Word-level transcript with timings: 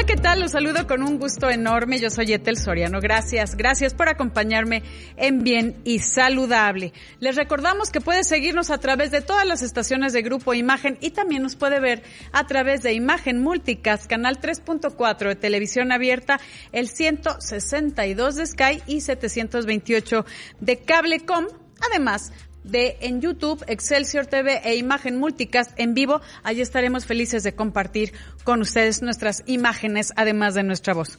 Hola, 0.00 0.06
¿qué 0.06 0.16
tal? 0.16 0.40
Los 0.40 0.52
saludo 0.52 0.86
con 0.86 1.02
un 1.02 1.18
gusto 1.18 1.50
enorme. 1.50 1.98
Yo 1.98 2.08
soy 2.08 2.32
Etel 2.32 2.56
Soriano. 2.56 3.02
Gracias, 3.02 3.54
gracias 3.54 3.92
por 3.92 4.08
acompañarme 4.08 4.82
en 5.18 5.42
Bien 5.44 5.76
y 5.84 5.98
Saludable. 5.98 6.94
Les 7.18 7.36
recordamos 7.36 7.90
que 7.90 8.00
puede 8.00 8.24
seguirnos 8.24 8.70
a 8.70 8.78
través 8.78 9.10
de 9.10 9.20
todas 9.20 9.46
las 9.46 9.60
estaciones 9.60 10.14
de 10.14 10.22
Grupo 10.22 10.54
Imagen 10.54 10.96
y 11.02 11.10
también 11.10 11.42
nos 11.42 11.54
puede 11.54 11.80
ver 11.80 12.02
a 12.32 12.46
través 12.46 12.82
de 12.82 12.94
Imagen 12.94 13.42
Multicast, 13.42 14.06
canal 14.06 14.40
3.4 14.40 15.28
de 15.28 15.36
televisión 15.36 15.92
abierta, 15.92 16.40
el 16.72 16.88
162 16.88 18.36
de 18.36 18.46
Sky 18.46 18.82
y 18.86 19.02
728 19.02 20.24
de 20.60 20.78
Cablecom. 20.78 21.44
Además, 21.90 22.32
de 22.70 22.96
en 23.00 23.20
YouTube, 23.20 23.64
Excelsior 23.66 24.26
TV 24.26 24.60
e 24.64 24.76
Imagen 24.76 25.18
Multicast 25.18 25.72
en 25.76 25.94
vivo. 25.94 26.20
Allí 26.42 26.60
estaremos 26.60 27.06
felices 27.06 27.42
de 27.42 27.54
compartir 27.54 28.12
con 28.44 28.60
ustedes 28.60 29.02
nuestras 29.02 29.42
imágenes, 29.46 30.12
además 30.16 30.54
de 30.54 30.62
nuestra 30.62 30.94
voz. 30.94 31.18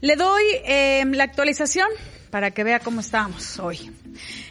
Le 0.00 0.16
doy 0.16 0.42
eh, 0.64 1.04
la 1.06 1.24
actualización 1.24 1.88
para 2.30 2.52
que 2.52 2.64
vea 2.64 2.80
cómo 2.80 3.00
estamos 3.00 3.58
hoy. 3.58 3.90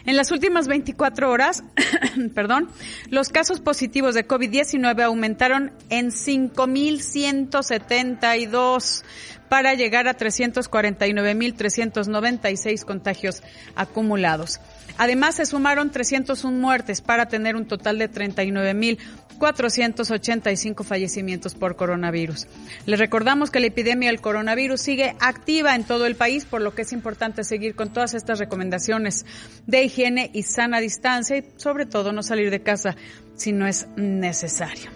En 0.04 0.16
las 0.16 0.30
últimas 0.30 0.68
24 0.68 1.30
horas, 1.30 1.64
perdón, 2.34 2.68
los 3.08 3.30
casos 3.30 3.60
positivos 3.60 4.14
de 4.14 4.26
COVID-19 4.26 5.02
aumentaron 5.02 5.72
en 5.88 6.10
5.172 6.10 9.04
para 9.48 9.72
llegar 9.74 10.08
a 10.08 10.16
349.396 10.16 12.84
contagios 12.84 13.42
acumulados. 13.74 14.60
Además, 14.98 15.36
se 15.36 15.46
sumaron 15.46 15.90
301 15.90 16.58
muertes 16.58 17.00
para 17.00 17.26
tener 17.26 17.54
un 17.54 17.66
total 17.66 17.98
de 17.98 18.10
39.485 18.10 20.84
fallecimientos 20.84 21.54
por 21.54 21.76
coronavirus. 21.76 22.48
Les 22.84 22.98
recordamos 22.98 23.50
que 23.50 23.60
la 23.60 23.68
epidemia 23.68 24.10
del 24.10 24.20
coronavirus 24.20 24.80
sigue 24.80 25.14
activa 25.20 25.76
en 25.76 25.84
todo 25.84 26.06
el 26.06 26.16
país, 26.16 26.44
por 26.44 26.60
lo 26.60 26.74
que 26.74 26.82
es 26.82 26.92
importante 26.92 27.44
seguir 27.44 27.76
con 27.76 27.92
todas 27.92 28.14
estas 28.14 28.40
recomendaciones 28.40 29.24
de 29.66 29.84
higiene 29.84 30.32
y 30.34 30.42
sana 30.42 30.80
distancia 30.80 31.36
y 31.38 31.44
sobre 31.56 31.86
todo 31.86 32.12
no 32.12 32.24
salir 32.24 32.50
de 32.50 32.62
casa 32.62 32.96
si 33.36 33.52
no 33.52 33.68
es 33.68 33.86
necesario. 33.96 34.90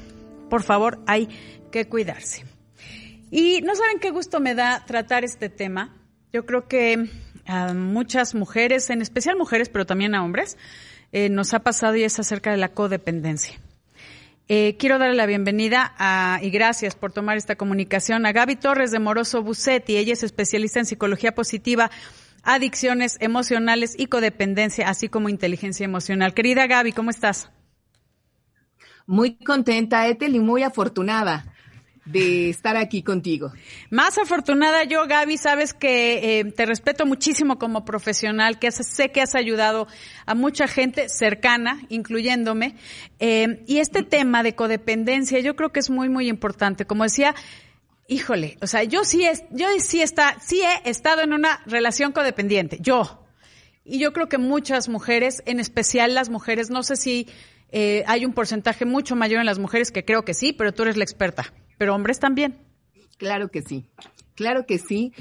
Por 0.50 0.64
favor, 0.64 1.00
hay 1.06 1.28
que 1.70 1.89
cuidarse. 1.89 2.45
Y 3.30 3.62
no 3.62 3.75
saben 3.75 3.98
qué 4.00 4.11
gusto 4.11 4.41
me 4.41 4.55
da 4.55 4.84
tratar 4.84 5.25
este 5.25 5.48
tema. 5.48 5.97
Yo 6.33 6.45
creo 6.45 6.68
que 6.68 7.08
a 7.47 7.75
muchas 7.75 8.35
mujeres, 8.35 8.91
en 8.91 9.03
especial 9.03 9.36
mujeres, 9.36 9.69
pero 9.69 9.86
también 9.86 10.14
a 10.14 10.25
hombres, 10.25 10.57
eh, 11.13 11.29
nos 11.29 11.55
ha 11.55 11.61
pasado 11.61 11.97
y 11.97 12.05
es 12.05 12.19
acerca 12.19 12.51
de 12.51 12.57
la 12.57 12.70
codependencia. 12.70 13.61
Eh, 14.48 14.77
quiero 14.79 14.98
darle 14.98 15.17
la 15.17 15.27
bienvenida 15.27 15.95
a, 15.98 16.41
y 16.42 16.51
gracias 16.51 16.95
por 16.95 17.13
tomar 17.13 17.36
esta 17.36 17.57
comunicación 17.57 18.27
a 18.27 18.33
Gaby 18.33 18.57
Torres 18.57 18.91
de 18.91 18.98
Moroso 18.98 19.42
Bucetti. 19.42 19.97
Ella 19.97 20.13
es 20.13 20.23
especialista 20.23 20.80
en 20.80 20.86
psicología 20.86 21.35
positiva, 21.35 21.91
adicciones 22.42 23.17
emocionales 23.20 23.95
y 23.98 24.07
codependencia, 24.07 24.89
así 24.89 25.09
como 25.09 25.29
inteligencia 25.29 25.85
emocional. 25.85 26.35
Querida 26.35 26.67
Gaby, 26.67 26.92
¿cómo 26.92 27.11
estás? 27.11 27.51
Muy 29.07 29.36
contenta, 29.36 30.07
Ethel, 30.09 30.35
y 30.35 30.41
muy 30.41 30.63
afortunada 30.63 31.53
de 32.05 32.51
estar 32.51 32.77
aquí 32.77 33.02
contigo. 33.02 33.52
Más 33.90 34.18
afortunada 34.18 34.85
yo, 34.85 35.07
Gaby, 35.07 35.36
sabes 35.36 35.73
que 35.73 36.40
eh, 36.40 36.45
te 36.45 36.67
respeto 36.67 37.07
muchísimo 37.07 37.58
como 37.58 37.85
profesional, 37.85 38.58
que 38.58 38.73
sé 38.73 39.11
que 39.11 39.20
has 39.20 39.35
ayudado 39.35 39.86
a 40.27 40.35
mucha 40.35 40.67
gente 40.67 41.08
cercana, 41.08 41.80
incluyéndome, 41.89 42.74
eh, 43.20 43.62
y 43.67 43.79
este 43.79 44.02
tema 44.02 44.42
de 44.42 44.55
codependencia 44.55 45.39
yo 45.41 45.55
creo 45.55 45.70
que 45.70 45.80
es 45.80 45.91
muy, 45.91 46.08
muy 46.08 46.29
importante. 46.29 46.86
Como 46.86 47.05
decía, 47.05 47.35
híjole, 48.08 48.58
o 48.61 48.67
sea, 48.67 48.83
yo 48.83 49.05
sí, 49.05 49.24
es, 49.24 49.45
yo 49.51 49.68
sí, 49.79 50.02
está, 50.02 50.36
sí 50.41 50.61
he 50.61 50.91
estado 50.91 51.23
en 51.23 51.33
una 51.33 51.62
relación 51.67 52.12
codependiente, 52.12 52.79
yo. 52.80 53.20
Y 53.85 53.98
yo 53.98 54.12
creo 54.12 54.29
que 54.29 54.39
muchas 54.39 54.89
mujeres, 54.89 55.42
en 55.46 55.61
especial 55.61 56.14
las 56.14 56.30
mujeres, 56.30 56.70
no 56.70 56.83
sé 56.83 56.96
si 56.96 57.29
eh, 57.70 58.05
hay 58.07 58.24
un 58.24 58.33
porcentaje 58.33 58.85
mucho 58.85 59.17
mayor 59.17 59.41
en 59.41 59.46
las 59.46 59.58
mujeres, 59.58 59.91
que 59.91 60.05
creo 60.05 60.24
que 60.24 60.35
sí, 60.35 60.52
pero 60.52 60.73
tú 60.73 60.83
eres 60.83 60.96
la 60.96 61.05
experta 61.05 61.52
pero 61.83 61.97
hombres 61.97 62.20
también. 62.20 62.55
Claro 63.19 63.48
que 63.48 63.61
sí, 63.61 63.85
claro 64.37 64.67
que 64.67 64.79
sí. 64.79 65.13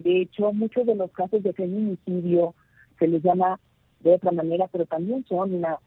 De 0.00 0.20
hecho, 0.20 0.52
muchos 0.52 0.84
de 0.84 0.94
los 0.94 1.10
casos 1.12 1.42
de 1.42 1.54
feminicidio 1.54 2.54
se 2.98 3.08
les 3.08 3.22
llama 3.22 3.58
de 4.00 4.16
otra 4.16 4.32
manera, 4.32 4.68
pero 4.70 4.84
también 4.84 5.24
son 5.26 5.54
una, 5.54 5.78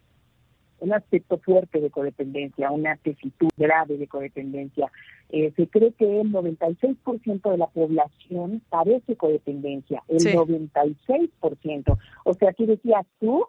un 0.80 0.92
aspecto 0.92 1.38
fuerte 1.38 1.82
de 1.82 1.92
codependencia, 1.92 2.72
una 2.72 2.98
tesitud 2.98 3.50
grave 3.58 4.00
de 4.00 4.08
codependencia. 4.08 4.92
Eh, 5.30 5.54
se 5.56 5.68
cree 5.68 5.92
que 5.92 6.22
el 6.22 6.32
96% 6.32 7.52
de 7.52 7.58
la 7.60 7.68
población 7.68 8.64
padece 8.70 9.18
codependencia, 9.18 10.02
el 10.08 10.18
96%. 10.18 12.00
O 12.24 12.34
sea, 12.34 12.50
aquí 12.50 12.66
decías 12.66 13.06
tú, 13.20 13.46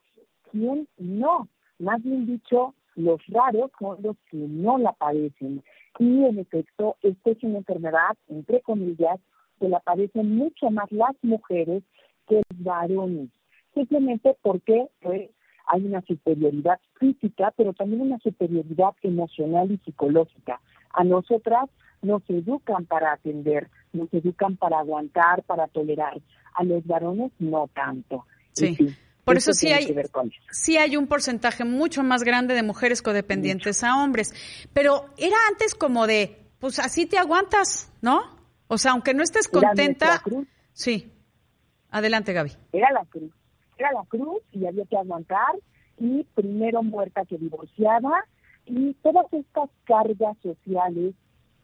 ¿quién 0.52 0.86
no? 0.98 1.48
Más 1.78 2.02
bien 2.02 2.26
dicho, 2.26 2.74
los 2.96 3.20
raros 3.28 3.70
son 3.78 4.02
los 4.02 4.16
que 4.30 4.38
no 4.38 4.78
la 4.78 4.92
padecen. 4.92 5.62
Y 5.98 6.24
en 6.24 6.38
efecto, 6.38 6.96
esta 7.02 7.30
es 7.30 7.42
una 7.42 7.58
enfermedad, 7.58 8.16
entre 8.28 8.60
comillas, 8.62 9.20
que 9.60 9.68
la 9.68 9.80
padecen 9.80 10.36
mucho 10.36 10.70
más 10.70 10.90
las 10.90 11.14
mujeres 11.22 11.82
que 12.28 12.36
los 12.36 12.64
varones. 12.64 13.30
Simplemente 13.74 14.36
porque 14.42 14.88
pues, 15.00 15.30
hay 15.66 15.84
una 15.84 16.02
superioridad 16.02 16.80
física, 16.98 17.52
pero 17.56 17.72
también 17.72 18.02
una 18.02 18.18
superioridad 18.18 18.94
emocional 19.02 19.70
y 19.70 19.78
psicológica. 19.78 20.60
A 20.90 21.04
nosotras 21.04 21.68
nos 22.02 22.22
educan 22.28 22.86
para 22.86 23.12
atender, 23.12 23.68
nos 23.92 24.12
educan 24.12 24.56
para 24.56 24.78
aguantar, 24.78 25.42
para 25.44 25.66
tolerar. 25.68 26.20
A 26.54 26.64
los 26.64 26.86
varones 26.86 27.32
no 27.38 27.68
tanto. 27.74 28.24
sí 28.52 28.76
por 29.26 29.38
eso, 29.38 29.52
sí 29.54 29.72
hay, 29.72 29.92
sí 30.52 30.78
hay 30.78 30.96
un 30.96 31.08
porcentaje 31.08 31.64
mucho 31.64 32.04
más 32.04 32.22
grande 32.22 32.54
de 32.54 32.62
mujeres 32.62 33.02
codependientes 33.02 33.82
a 33.82 34.00
hombres. 34.00 34.32
Pero 34.72 35.06
era 35.16 35.34
antes 35.50 35.74
como 35.74 36.06
de, 36.06 36.46
pues 36.60 36.78
así 36.78 37.06
te 37.06 37.18
aguantas, 37.18 37.92
¿no? 38.00 38.20
O 38.68 38.78
sea, 38.78 38.92
aunque 38.92 39.14
no 39.14 39.24
estés 39.24 39.48
contenta. 39.48 40.22
Sí. 40.72 41.12
Adelante, 41.90 42.32
Gaby. 42.32 42.52
Era 42.72 42.92
la 42.92 43.04
cruz. 43.04 43.32
Era 43.76 43.90
la 43.94 44.04
cruz 44.04 44.42
y 44.52 44.64
había 44.64 44.84
que 44.84 44.96
aguantar. 44.96 45.56
Y 45.98 46.22
primero 46.36 46.84
muerta 46.84 47.24
que 47.24 47.36
divorciada. 47.36 48.28
Y 48.64 48.94
todas 49.02 49.26
estas 49.32 49.70
cargas 49.86 50.36
sociales, 50.40 51.14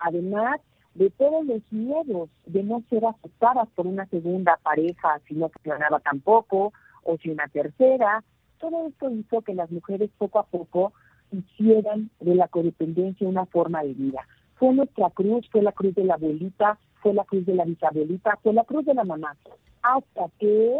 además 0.00 0.60
de 0.94 1.10
todos 1.10 1.46
los 1.46 1.62
miedos 1.70 2.28
de 2.44 2.64
no 2.64 2.82
ser 2.90 3.06
aceptadas 3.06 3.68
por 3.76 3.86
una 3.86 4.06
segunda 4.06 4.58
pareja 4.64 5.20
si 5.28 5.34
no 5.34 5.48
funcionaba 5.48 6.00
tampoco, 6.00 6.72
o 7.02 7.16
si 7.18 7.30
una 7.30 7.48
tercera. 7.48 8.24
Todo 8.58 8.86
esto 8.86 9.10
hizo 9.10 9.42
que 9.42 9.54
las 9.54 9.70
mujeres 9.70 10.10
poco 10.18 10.38
a 10.38 10.44
poco 10.44 10.92
hicieran 11.32 12.10
de 12.20 12.34
la 12.34 12.48
codependencia 12.48 13.28
una 13.28 13.46
forma 13.46 13.82
de 13.82 13.94
vida. 13.94 14.26
Fue 14.56 14.72
nuestra 14.72 15.10
cruz, 15.10 15.48
fue 15.50 15.62
la 15.62 15.72
cruz 15.72 15.94
de 15.94 16.04
la 16.04 16.14
abuelita, 16.14 16.78
fue 17.02 17.14
la 17.14 17.24
cruz 17.24 17.44
de 17.46 17.54
la 17.54 17.64
bisabuelita, 17.64 18.38
fue 18.42 18.52
la 18.52 18.64
cruz 18.64 18.84
de 18.84 18.94
la 18.94 19.04
mamá. 19.04 19.36
Hasta 19.82 20.28
que, 20.38 20.78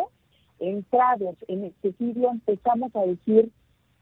entrados 0.60 1.36
en 1.48 1.64
este 1.64 1.92
siglo, 1.94 2.30
empezamos 2.30 2.94
a 2.94 3.00
decir, 3.00 3.50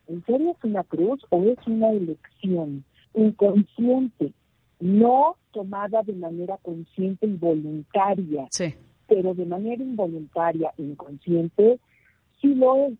¿en 0.08 0.24
serio 0.26 0.50
es 0.50 0.64
una 0.64 0.84
cruz 0.84 1.24
o 1.30 1.42
es 1.44 1.58
una 1.66 1.90
elección 1.90 2.84
inconsciente, 3.14 4.32
no 4.80 5.36
tomada 5.52 6.02
de 6.02 6.12
manera 6.12 6.58
consciente 6.58 7.26
y 7.26 7.36
voluntaria? 7.36 8.46
Sí. 8.50 8.74
Pero 9.08 9.34
de 9.34 9.46
manera 9.46 9.82
involuntaria, 9.82 10.72
inconsciente, 10.76 11.80
sí 12.40 12.54
lo 12.54 12.76
es. 12.86 12.92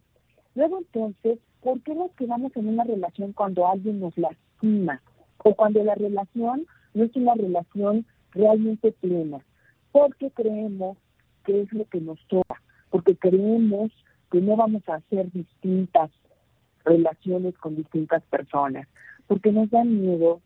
Luego 0.54 0.78
entonces, 0.78 1.38
¿por 1.60 1.80
qué 1.82 1.94
nos 1.94 2.10
quedamos 2.12 2.54
en 2.56 2.68
una 2.68 2.84
relación 2.84 3.32
cuando 3.32 3.66
alguien 3.68 4.00
nos 4.00 4.16
lastima? 4.16 5.00
O 5.44 5.54
cuando 5.54 5.82
la 5.82 5.94
relación 5.94 6.66
no 6.94 7.04
es 7.04 7.14
una 7.16 7.34
relación 7.34 8.06
realmente 8.32 8.92
plena. 8.92 9.38
Porque 9.92 10.30
creemos 10.30 10.98
que 11.44 11.62
es 11.62 11.72
lo 11.72 11.84
que 11.86 12.00
nos 12.00 12.18
toca. 12.28 12.60
Porque 12.90 13.16
creemos 13.16 13.90
que 14.30 14.40
no 14.40 14.56
vamos 14.56 14.82
a 14.88 14.96
hacer 14.96 15.30
distintas 15.32 16.10
relaciones 16.84 17.56
con 17.58 17.76
distintas 17.76 18.22
personas. 18.24 18.86
Porque 19.26 19.52
nos 19.52 19.70
da 19.70 19.84
miedo 19.84 20.40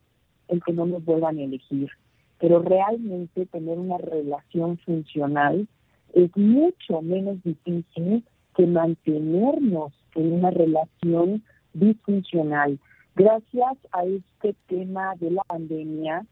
el 0.49 0.63
que 0.63 0.73
no 0.73 0.87
nos 0.87 1.05
vuelvan 1.05 1.39
a 1.39 1.43
elegir. 1.43 1.91
Pero 2.39 2.61
realmente 2.61 3.47
tener 3.47 3.79
una 3.79 3.99
relación 3.99 4.79
funcional 4.79 5.67
es 6.13 6.37
mucho 6.37 7.03
menos 7.03 7.43
difícil 7.43 8.25
que 8.57 8.67
mantenernos 8.67 9.93
en 10.15 10.33
una 10.33 10.51
relación 10.51 11.43
disfuncional. 11.73 12.79
Gracias 13.17 13.79
a 13.93 14.05
este 14.05 14.55
tema 14.67 15.15
de 15.17 15.31
la 15.33 15.43
pandemia, 15.45 16.25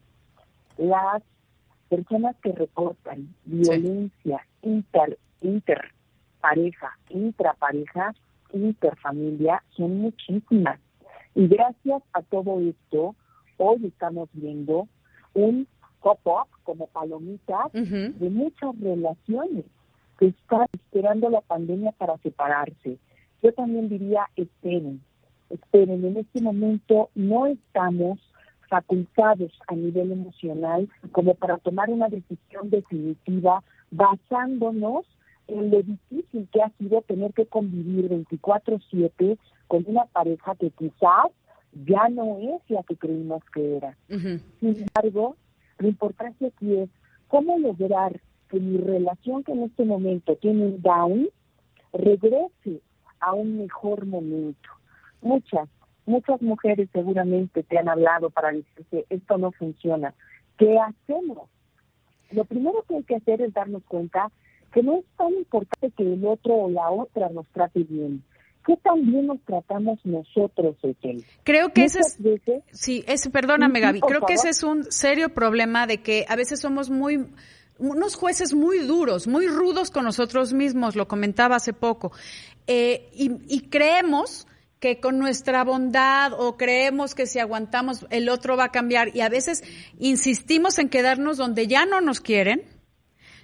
las 0.78 1.22
personas 1.88 2.36
que 2.42 2.52
reportan 2.52 3.34
violencia 3.44 4.46
inter, 4.62 5.18
interpareja, 5.40 6.98
intrapareja, 7.10 8.14
interfamilia 8.52 9.62
son 9.76 10.00
muchísimas. 10.00 10.80
Y 11.34 11.46
gracias 11.46 12.02
a 12.12 12.22
todo 12.22 12.60
esto, 12.60 13.14
hoy 13.58 13.86
estamos 13.86 14.28
viendo 14.32 14.88
un 15.34 15.66
pop-up 16.00 16.48
como 16.64 16.86
palomitas 16.88 17.72
de 17.72 18.30
muchas 18.30 18.78
relaciones 18.80 19.64
que 20.18 20.26
están 20.26 20.66
esperando 20.72 21.30
la 21.30 21.40
pandemia 21.40 21.92
para 21.92 22.16
separarse. 22.18 22.98
Yo 23.42 23.52
también 23.52 23.88
diría, 23.88 24.28
esperen, 24.36 25.00
esperen, 25.50 26.04
en 26.04 26.16
este 26.16 26.40
momento 26.40 27.10
no 27.14 27.46
estamos 27.46 28.18
facultados 28.68 29.52
a 29.68 29.74
nivel 29.74 30.12
emocional 30.12 30.88
como 31.10 31.34
para 31.34 31.58
tomar 31.58 31.90
una 31.90 32.08
decisión 32.08 32.70
definitiva 32.70 33.62
basándonos 33.90 35.04
en 35.48 35.70
lo 35.70 35.82
difícil 35.82 36.48
que 36.50 36.62
ha 36.62 36.70
sido 36.78 37.02
tener 37.02 37.34
que 37.34 37.44
convivir 37.46 38.08
24/7 38.08 39.36
con 39.66 39.84
una 39.86 40.06
pareja 40.06 40.54
que 40.54 40.70
quizás 40.70 41.26
ya 41.84 42.08
no 42.08 42.38
es 42.38 42.62
la 42.70 42.82
que 42.84 42.96
creímos 42.96 43.42
que 43.52 43.76
era. 43.76 43.96
Sin 44.08 44.42
embargo, 44.60 45.36
la 45.78 45.88
importancia 45.88 46.48
aquí 46.48 46.76
es 46.76 46.88
cómo 47.28 47.58
lograr 47.58 48.20
que 48.52 48.60
mi 48.60 48.76
relación 48.76 49.42
que 49.42 49.52
en 49.52 49.62
este 49.62 49.84
momento 49.86 50.36
tiene 50.36 50.66
un 50.66 50.82
down 50.82 51.28
regrese 51.94 52.82
a 53.18 53.32
un 53.32 53.56
mejor 53.56 54.04
momento. 54.04 54.68
Muchas, 55.22 55.70
muchas 56.04 56.42
mujeres 56.42 56.90
seguramente 56.92 57.62
te 57.62 57.78
han 57.78 57.88
hablado 57.88 58.28
para 58.28 58.52
decirte 58.52 59.06
esto 59.08 59.38
no 59.38 59.52
funciona. 59.52 60.12
¿Qué 60.58 60.78
hacemos? 60.78 61.48
Lo 62.30 62.44
primero 62.44 62.84
que 62.86 62.96
hay 62.96 63.02
que 63.04 63.16
hacer 63.16 63.40
es 63.40 63.54
darnos 63.54 63.82
cuenta 63.84 64.30
que 64.70 64.82
no 64.82 64.98
es 64.98 65.04
tan 65.16 65.32
importante 65.32 65.90
que 65.96 66.02
el 66.02 66.26
otro 66.26 66.54
o 66.54 66.70
la 66.70 66.90
otra 66.90 67.30
nos 67.30 67.46
trate 67.48 67.84
bien, 67.84 68.22
¿Qué 68.64 68.76
también 68.76 69.26
nos 69.26 69.40
tratamos 69.40 69.98
nosotros, 70.04 70.76
Etel? 70.82 71.24
Creo 71.42 71.72
que 71.72 71.84
ese 71.84 71.98
es, 71.98 72.16
sí, 72.70 73.02
es, 73.08 73.28
perdóname 73.28 73.80
Gaby, 73.80 74.00
creo 74.00 74.20
que 74.20 74.34
ese 74.34 74.50
es 74.50 74.62
un 74.62 74.84
serio 74.84 75.34
problema 75.34 75.88
de 75.88 76.00
que 76.00 76.26
a 76.28 76.36
veces 76.36 76.60
somos 76.60 76.88
muy, 76.88 77.26
unos 77.78 78.14
jueces 78.14 78.54
muy 78.54 78.78
duros, 78.78 79.26
muy 79.26 79.46
rudos 79.46 79.90
con 79.90 80.04
nosotros 80.04 80.52
mismos, 80.52 80.96
lo 80.96 81.08
comentaba 81.08 81.56
hace 81.56 81.72
poco, 81.72 82.12
eh, 82.66 83.10
y, 83.14 83.32
y 83.48 83.68
creemos 83.68 84.46
que 84.78 85.00
con 85.00 85.18
nuestra 85.18 85.62
bondad 85.64 86.32
o 86.32 86.56
creemos 86.56 87.14
que 87.14 87.26
si 87.26 87.38
aguantamos 87.38 88.06
el 88.10 88.28
otro 88.28 88.56
va 88.56 88.64
a 88.64 88.72
cambiar 88.72 89.14
y 89.16 89.20
a 89.20 89.28
veces 89.28 89.62
insistimos 89.98 90.78
en 90.78 90.88
quedarnos 90.88 91.36
donde 91.36 91.68
ya 91.68 91.86
no 91.86 92.00
nos 92.00 92.20
quieren 92.20 92.64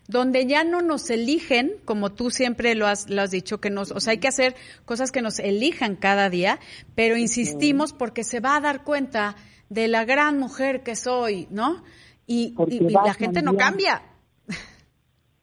donde 0.08 0.46
ya 0.46 0.64
no 0.64 0.80
nos 0.80 1.10
eligen, 1.10 1.75
como 1.84 2.10
tú 2.12 2.30
siempre 2.30 2.75
lo 2.75 2.86
has, 2.86 3.10
lo 3.10 3.20
has 3.20 3.30
dicho, 3.30 3.60
que 3.60 3.69
nos, 3.69 3.90
o 3.90 4.00
sea, 4.00 4.12
hay 4.12 4.19
que 4.19 4.28
hacer 4.28 4.56
cosas 4.86 5.12
que 5.12 5.20
nos 5.20 5.38
elijan 5.38 5.96
cada 5.96 6.30
día, 6.30 6.58
pero 6.94 7.19
insistimos 7.19 7.92
porque 7.92 8.25
se 8.25 8.40
va 8.40 8.56
a 8.56 8.60
dar 8.60 8.84
cuenta 8.84 9.36
de 9.69 9.86
la 9.86 10.06
gran 10.06 10.38
mujer 10.38 10.82
que 10.82 10.96
soy, 10.96 11.46
¿no? 11.50 11.84
Y, 12.26 12.54
la 13.04 13.14
gente 13.14 13.42
no 13.42 13.56
cambia. 13.56 14.02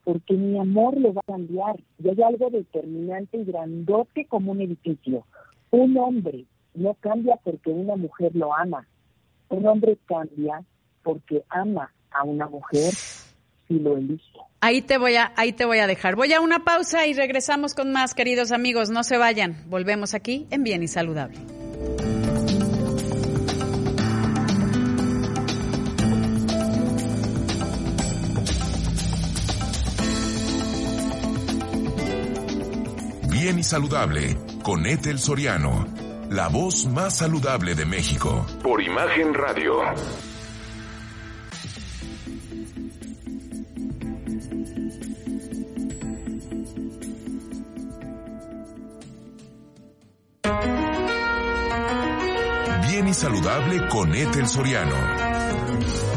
Porque 0.05 0.35
mi 0.35 0.57
amor 0.57 0.97
lo 0.97 1.13
va 1.13 1.21
a 1.27 1.31
cambiar. 1.33 1.75
Y 2.01 2.07
hay 2.07 2.21
algo 2.21 2.49
determinante 2.49 3.37
y 3.37 3.43
grandote 3.43 4.25
como 4.25 4.53
un 4.53 4.61
edificio. 4.61 5.25
Un 5.71 5.97
hombre 5.97 6.45
no 6.73 6.93
cambia 6.93 7.37
porque 7.43 7.71
una 7.71 7.97
mujer 7.97 8.33
lo 8.33 8.55
ama. 8.55 8.87
Un 9.49 9.67
hombre 9.67 9.97
cambia 10.05 10.63
porque 11.03 11.43
ama 11.49 11.91
a 12.11 12.23
una 12.23 12.47
mujer 12.47 12.93
si 13.67 13.79
lo 13.79 13.97
elige. 13.97 14.23
Ahí 14.61 14.81
te 14.81 14.97
voy 14.97 15.15
a, 15.15 15.33
ahí 15.35 15.53
te 15.53 15.65
voy 15.65 15.79
a 15.79 15.87
dejar. 15.87 16.15
Voy 16.15 16.31
a 16.33 16.41
una 16.41 16.63
pausa 16.63 17.05
y 17.07 17.13
regresamos 17.13 17.73
con 17.73 17.91
más, 17.91 18.13
queridos 18.13 18.51
amigos. 18.51 18.89
No 18.89 19.03
se 19.03 19.17
vayan. 19.17 19.57
Volvemos 19.67 20.13
aquí 20.13 20.47
en 20.49 20.63
Bien 20.63 20.81
y 20.81 20.87
Saludable. 20.87 21.64
Bien 33.45 33.59
y 33.59 33.63
Saludable 33.63 34.35
con 34.63 34.87
Ethel 34.87 35.19
Soriano, 35.19 35.85
la 36.31 36.47
voz 36.47 36.87
más 36.87 37.17
saludable 37.17 37.75
de 37.75 37.85
México. 37.85 38.43
Por 38.63 38.81
Imagen 38.81 39.35
Radio. 39.35 39.81
Bien 52.89 53.07
y 53.07 53.13
saludable 53.13 53.87
con 53.89 54.15
Ethel 54.15 54.47
Soriano. 54.47 56.14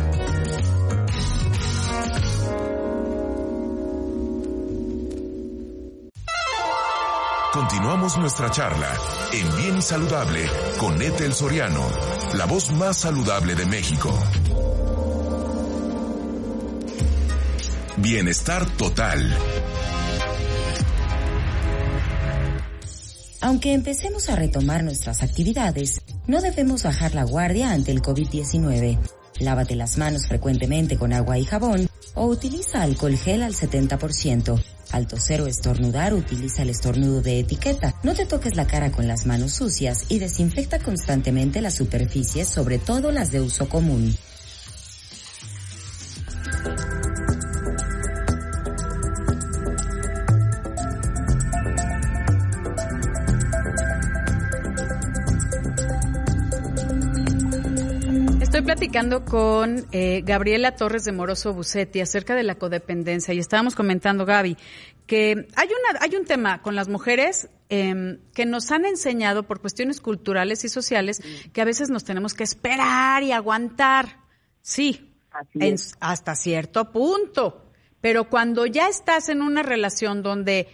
Continuamos 7.58 8.16
nuestra 8.16 8.52
charla 8.52 8.96
en 9.32 9.56
Bien 9.56 9.78
y 9.78 9.82
Saludable 9.82 10.48
con 10.78 11.02
Ethel 11.02 11.34
Soriano, 11.34 11.84
la 12.34 12.46
voz 12.46 12.70
más 12.70 12.98
saludable 12.98 13.56
de 13.56 13.66
México. 13.66 14.16
Bienestar 17.96 18.64
total. 18.76 19.36
Aunque 23.40 23.72
empecemos 23.72 24.28
a 24.28 24.36
retomar 24.36 24.84
nuestras 24.84 25.24
actividades, 25.24 26.00
no 26.28 26.40
debemos 26.40 26.84
bajar 26.84 27.16
la 27.16 27.24
guardia 27.24 27.72
ante 27.72 27.90
el 27.90 28.02
COVID-19. 28.02 29.00
Lávate 29.40 29.74
las 29.74 29.98
manos 29.98 30.28
frecuentemente 30.28 30.96
con 30.96 31.12
agua 31.12 31.40
y 31.40 31.44
jabón 31.44 31.88
o 32.14 32.26
utiliza 32.26 32.82
alcohol 32.82 33.16
gel 33.16 33.42
al 33.42 33.54
70%. 33.54 34.62
Al 34.90 35.06
toser 35.06 35.42
o 35.42 35.46
estornudar, 35.46 36.14
utiliza 36.14 36.62
el 36.62 36.70
estornudo 36.70 37.20
de 37.20 37.40
etiqueta. 37.40 37.94
No 38.02 38.14
te 38.14 38.26
toques 38.26 38.56
la 38.56 38.66
cara 38.66 38.90
con 38.90 39.06
las 39.06 39.26
manos 39.26 39.52
sucias 39.52 40.06
y 40.08 40.18
desinfecta 40.18 40.78
constantemente 40.78 41.60
las 41.60 41.74
superficies, 41.74 42.48
sobre 42.48 42.78
todo 42.78 43.12
las 43.12 43.30
de 43.30 43.40
uso 43.40 43.68
común. 43.68 44.16
Platicando 58.88 59.26
con 59.26 59.86
eh, 59.92 60.22
Gabriela 60.24 60.74
Torres 60.74 61.04
de 61.04 61.12
Moroso 61.12 61.52
Bucetti 61.52 62.00
acerca 62.00 62.34
de 62.34 62.42
la 62.42 62.54
codependencia 62.54 63.34
y 63.34 63.38
estábamos 63.38 63.74
comentando, 63.74 64.24
Gaby, 64.24 64.56
que 65.06 65.46
hay, 65.56 65.68
una, 65.68 66.00
hay 66.00 66.16
un 66.16 66.24
tema 66.24 66.62
con 66.62 66.74
las 66.74 66.88
mujeres 66.88 67.50
em, 67.68 68.18
que 68.32 68.46
nos 68.46 68.70
han 68.70 68.86
enseñado 68.86 69.42
por 69.42 69.60
cuestiones 69.60 70.00
culturales 70.00 70.64
y 70.64 70.70
sociales 70.70 71.20
que 71.52 71.60
a 71.60 71.66
veces 71.66 71.90
nos 71.90 72.04
tenemos 72.04 72.32
que 72.32 72.44
esperar 72.44 73.22
y 73.22 73.32
aguantar. 73.32 74.20
Sí, 74.62 75.12
hasta 76.00 76.34
cierto 76.34 76.90
punto. 76.90 77.70
Pero 78.00 78.30
cuando 78.30 78.64
ya 78.64 78.88
estás 78.88 79.28
en 79.28 79.42
una 79.42 79.62
relación 79.62 80.22
donde 80.22 80.66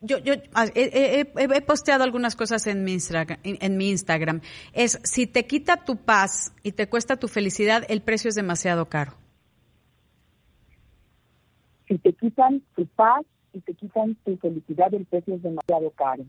yo, 0.00 0.18
yo 0.18 0.34
ah, 0.54 0.66
he, 0.74 1.60
posteado 1.62 2.04
algunas 2.04 2.34
cosas 2.34 2.66
en 2.66 2.84
mi, 2.84 2.92
Instagram, 2.94 3.38
en 3.42 3.76
mi 3.76 3.90
Instagram. 3.90 4.40
Es, 4.72 4.98
si 5.04 5.26
te 5.26 5.46
quita 5.46 5.84
tu 5.84 5.96
paz 5.96 6.54
y 6.62 6.72
te 6.72 6.88
cuesta 6.88 7.16
tu 7.16 7.28
felicidad, 7.28 7.84
el 7.88 8.00
precio 8.00 8.28
es 8.28 8.34
demasiado 8.34 8.86
caro. 8.86 9.12
Si 11.86 11.98
te 11.98 12.12
quitan 12.12 12.62
tu 12.76 12.86
paz 12.86 13.26
y 13.52 13.60
te 13.60 13.74
quitan 13.74 14.14
tu 14.24 14.36
felicidad, 14.36 14.94
el 14.94 15.04
precio 15.04 15.34
es 15.34 15.42
demasiado 15.42 15.90
caro. 15.90 16.24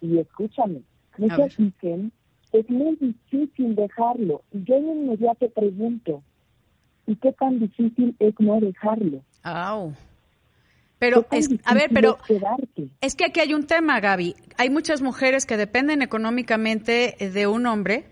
y 0.00 0.18
escúchame, 0.18 0.82
muchas 1.16 1.56
dicen, 1.56 2.12
es 2.52 2.68
muy 2.68 2.94
difícil 2.96 3.74
dejarlo. 3.74 4.42
Y 4.52 4.62
yo 4.64 4.74
de 4.80 4.92
inmediato 4.92 5.48
pregunto, 5.50 6.22
¿y 7.06 7.16
qué 7.16 7.32
tan 7.32 7.58
difícil 7.58 8.14
es 8.20 8.34
no 8.38 8.60
dejarlo? 8.60 9.22
Pero, 10.98 11.26
es, 11.32 11.50
a 11.64 11.74
ver, 11.74 11.90
pero 11.92 12.18
es 13.00 13.14
que 13.14 13.26
aquí 13.26 13.40
hay 13.40 13.52
un 13.52 13.66
tema, 13.66 14.00
Gaby. 14.00 14.36
Hay 14.56 14.70
muchas 14.70 15.02
mujeres 15.02 15.44
que 15.44 15.56
dependen 15.56 16.02
económicamente 16.02 17.16
de 17.18 17.46
un 17.46 17.66
hombre 17.66 18.06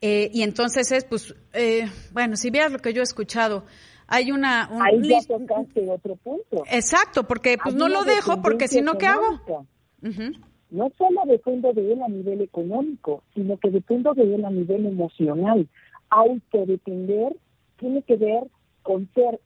eh, 0.00 0.30
y 0.32 0.42
entonces 0.42 0.92
es, 0.92 1.04
pues, 1.04 1.34
eh, 1.52 1.86
bueno, 2.12 2.36
si 2.36 2.50
vieras 2.50 2.72
lo 2.72 2.78
que 2.78 2.92
yo 2.92 3.00
he 3.00 3.04
escuchado, 3.04 3.64
hay 4.06 4.30
una... 4.30 4.68
Un, 4.70 4.82
Ahí 4.82 5.08
ya 5.08 5.18
tocaste 5.26 5.88
otro 5.90 6.16
punto. 6.16 6.64
Exacto, 6.70 7.24
porque 7.24 7.58
pues 7.62 7.74
no 7.74 7.88
lo 7.88 8.04
dejo 8.04 8.40
porque 8.40 8.68
si 8.68 8.80
no, 8.80 8.96
¿qué 8.96 9.06
hago? 9.06 9.66
No 10.70 10.92
solo 10.98 11.22
dependo 11.26 11.72
de 11.72 11.92
él 11.92 12.02
a 12.02 12.08
nivel 12.08 12.42
económico, 12.42 13.22
sino 13.34 13.56
que 13.56 13.70
dependo 13.70 14.14
de 14.14 14.34
él 14.34 14.44
a 14.44 14.50
nivel 14.50 14.86
emocional. 14.86 15.66
Autodepender 16.10 17.34
tiene 17.78 18.02
que 18.02 18.16
ver 18.16 18.44
con 18.82 19.08
ser 19.14 19.40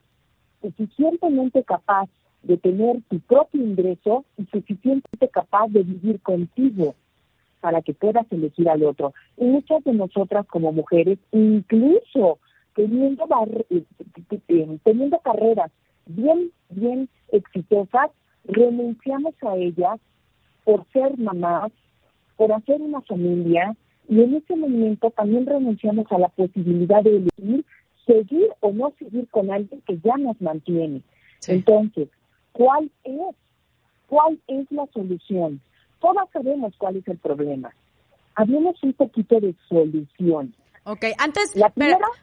suficientemente 0.61 1.63
capaz 1.63 2.09
de 2.43 2.57
tener 2.57 3.01
tu 3.09 3.19
propio 3.21 3.61
ingreso 3.61 4.25
y 4.37 4.45
suficientemente 4.45 5.27
capaz 5.31 5.67
de 5.69 5.83
vivir 5.83 6.19
contigo 6.21 6.95
para 7.61 7.81
que 7.81 7.93
puedas 7.93 8.29
elegir 8.31 8.69
al 8.69 8.83
otro. 8.83 9.13
Y 9.37 9.45
muchas 9.45 9.83
de 9.83 9.93
nosotras 9.93 10.45
como 10.47 10.71
mujeres, 10.71 11.17
incluso 11.31 12.39
teniendo, 12.75 13.25
eh, 13.69 13.83
teniendo 14.83 15.19
carreras 15.19 15.71
bien, 16.05 16.51
bien 16.69 17.09
exitosas, 17.31 18.11
renunciamos 18.45 19.33
a 19.41 19.55
ellas 19.55 19.99
por 20.65 20.85
ser 20.91 21.17
mamás, 21.17 21.71
por 22.35 22.51
hacer 22.51 22.81
una 22.81 23.01
familia, 23.01 23.75
y 24.09 24.21
en 24.21 24.35
ese 24.35 24.55
momento 24.55 25.11
también 25.11 25.45
renunciamos 25.45 26.11
a 26.11 26.17
la 26.17 26.27
posibilidad 26.27 27.01
de 27.03 27.17
elegir 27.17 27.65
seguir 28.05 28.49
o 28.59 28.71
no 28.71 28.93
seguir 28.99 29.27
con 29.29 29.51
alguien 29.51 29.81
que 29.87 29.97
ya 30.03 30.17
nos 30.17 30.39
mantiene. 30.41 31.01
Entonces, 31.47 32.09
¿cuál 32.53 32.89
es? 33.03 33.35
¿Cuál 34.07 34.39
es 34.47 34.71
la 34.71 34.85
solución? 34.93 35.61
Todas 35.99 36.29
sabemos 36.31 36.73
cuál 36.77 36.97
es 36.97 37.07
el 37.07 37.17
problema. 37.17 37.73
Hablemos 38.35 38.81
un 38.83 38.93
poquito 38.93 39.39
de 39.39 39.53
solución. 39.67 40.55
Ok, 40.85 41.05
antes, 41.17 41.53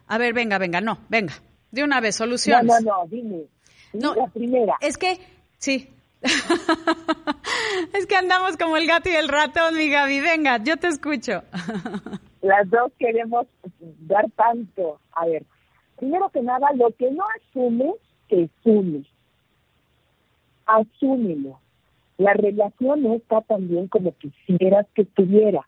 a 0.07 0.19
ver, 0.19 0.35
venga, 0.35 0.59
venga, 0.59 0.81
no, 0.81 0.99
venga, 1.09 1.35
de 1.71 1.85
una 1.85 2.01
vez, 2.01 2.17
solución. 2.17 2.67
No, 2.67 2.81
no, 2.81 3.03
no, 3.03 3.07
dime. 3.09 3.45
No, 3.93 4.15
la 4.15 4.27
primera. 4.27 4.77
Es 4.81 4.99
que, 4.99 5.19
sí. 5.59 5.89
es 7.95 8.07
que 8.07 8.17
andamos 8.17 8.57
como 8.57 8.77
el 8.77 8.87
gato 8.87 9.09
y 9.09 9.15
el 9.15 9.29
ratón, 9.29 9.75
mi 9.77 9.89
Gaby. 9.89 10.21
Venga, 10.21 10.59
yo 10.63 10.77
te 10.77 10.89
escucho. 10.89 11.43
Las 12.43 12.69
dos 12.71 12.93
queremos 12.99 13.47
dar 14.01 14.31
tanto. 14.33 15.01
A 15.13 15.27
ver, 15.27 15.45
primero 15.97 16.29
que 16.31 16.43
nada, 16.43 16.69
lo 16.75 16.91
que 16.97 17.11
no 17.11 17.25
asumes, 17.37 17.95
que 18.29 18.49
asume. 18.61 19.05
Asúmelo. 20.71 21.59
La 22.17 22.35
relación 22.35 23.03
no 23.03 23.15
está 23.15 23.41
tan 23.41 23.69
bien 23.69 23.89
como 23.89 24.13
quisieras 24.13 24.87
que 24.95 25.03
estuviera. 25.03 25.67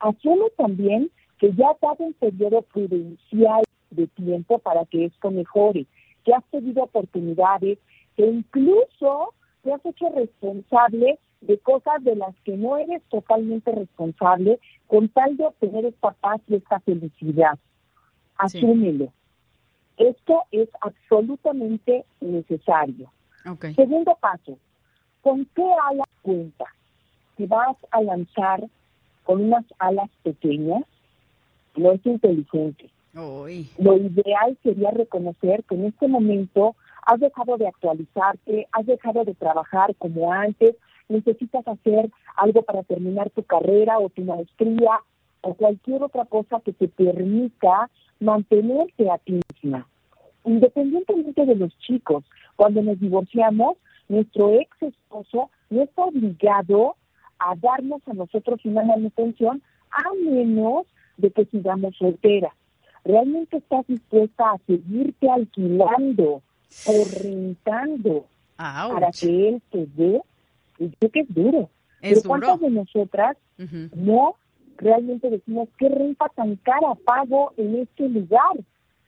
Asume 0.00 0.50
también 0.58 1.10
que 1.38 1.52
ya 1.54 1.70
has 1.70 1.80
dado 1.80 2.04
un 2.04 2.12
periodo 2.12 2.60
prudencial 2.62 3.64
de 3.90 4.06
tiempo 4.08 4.58
para 4.58 4.84
que 4.84 5.06
esto 5.06 5.30
mejore, 5.30 5.86
que 6.24 6.34
has 6.34 6.44
tenido 6.50 6.82
oportunidades, 6.82 7.78
que 8.16 8.26
incluso 8.26 9.32
te 9.62 9.72
has 9.72 9.86
hecho 9.86 10.10
responsable 10.10 11.18
de 11.40 11.58
cosas 11.58 12.04
de 12.04 12.16
las 12.16 12.34
que 12.44 12.54
no 12.56 12.76
eres 12.76 13.02
totalmente 13.04 13.72
responsable 13.72 14.58
con 14.88 15.08
tal 15.08 15.38
de 15.38 15.46
obtener 15.46 15.86
esta 15.86 16.10
paz 16.10 16.40
y 16.48 16.56
esta 16.56 16.80
felicidad. 16.80 17.58
Asúmelo. 18.36 19.10
Esto 19.96 20.42
es 20.50 20.68
absolutamente 20.82 22.04
necesario. 22.20 23.13
Segundo 23.74 24.16
paso, 24.20 24.58
¿con 25.20 25.44
qué 25.54 25.64
alas 25.90 26.08
cuenta? 26.22 26.64
Si 27.36 27.46
vas 27.46 27.76
a 27.90 28.00
lanzar 28.00 28.64
con 29.24 29.42
unas 29.42 29.64
alas 29.78 30.10
pequeñas, 30.22 30.84
no 31.76 31.92
es 31.92 32.04
inteligente. 32.06 32.90
Lo 33.78 33.96
ideal 33.96 34.58
sería 34.62 34.90
reconocer 34.90 35.62
que 35.64 35.74
en 35.74 35.86
este 35.86 36.08
momento 36.08 36.74
has 37.06 37.20
dejado 37.20 37.56
de 37.58 37.68
actualizarte, 37.68 38.66
has 38.72 38.86
dejado 38.86 39.24
de 39.24 39.34
trabajar 39.34 39.94
como 39.96 40.32
antes, 40.32 40.74
necesitas 41.08 41.66
hacer 41.68 42.10
algo 42.36 42.62
para 42.62 42.82
terminar 42.82 43.30
tu 43.30 43.42
carrera 43.42 43.98
o 43.98 44.08
tu 44.08 44.22
maestría 44.22 45.00
o 45.42 45.54
cualquier 45.54 46.02
otra 46.02 46.24
cosa 46.24 46.60
que 46.60 46.72
te 46.72 46.88
permita 46.88 47.90
mantenerte 48.20 49.10
a 49.10 49.18
ti 49.18 49.40
misma. 49.52 49.86
Independientemente 50.44 51.46
de 51.46 51.54
los 51.56 51.76
chicos, 51.78 52.24
cuando 52.56 52.82
nos 52.82 53.00
divorciamos, 53.00 53.76
nuestro 54.08 54.52
ex 54.52 54.70
esposo 54.82 55.50
no 55.70 55.82
está 55.82 56.04
obligado 56.04 56.96
a 57.38 57.54
darnos 57.56 58.02
a 58.06 58.14
nosotros 58.14 58.60
una 58.64 58.84
manutención 58.84 59.62
a 59.90 60.02
menos 60.24 60.86
de 61.16 61.30
que 61.30 61.44
sigamos 61.46 61.96
solteras. 61.96 62.52
¿Realmente 63.04 63.58
estás 63.58 63.86
dispuesta 63.86 64.52
a 64.52 64.58
seguirte 64.66 65.28
alquilando 65.30 66.42
o 66.86 67.04
rentando 67.22 68.26
para 68.56 69.10
que 69.10 69.48
él 69.48 69.62
te 69.70 69.86
dé? 69.94 70.20
Yo 70.78 70.88
creo 70.98 71.10
que 71.10 71.20
es 71.20 71.34
duro. 71.34 71.70
Es 72.00 72.20
Pero 72.20 72.28
¿cuántas 72.28 72.60
de 72.60 72.70
nosotras 72.70 73.36
no 73.94 74.36
realmente 74.76 75.30
decimos 75.30 75.68
qué 75.78 75.88
renta 75.88 76.28
tan 76.34 76.56
cara 76.56 76.94
pago 77.04 77.52
en 77.56 77.76
este 77.76 78.08
lugar? 78.08 78.56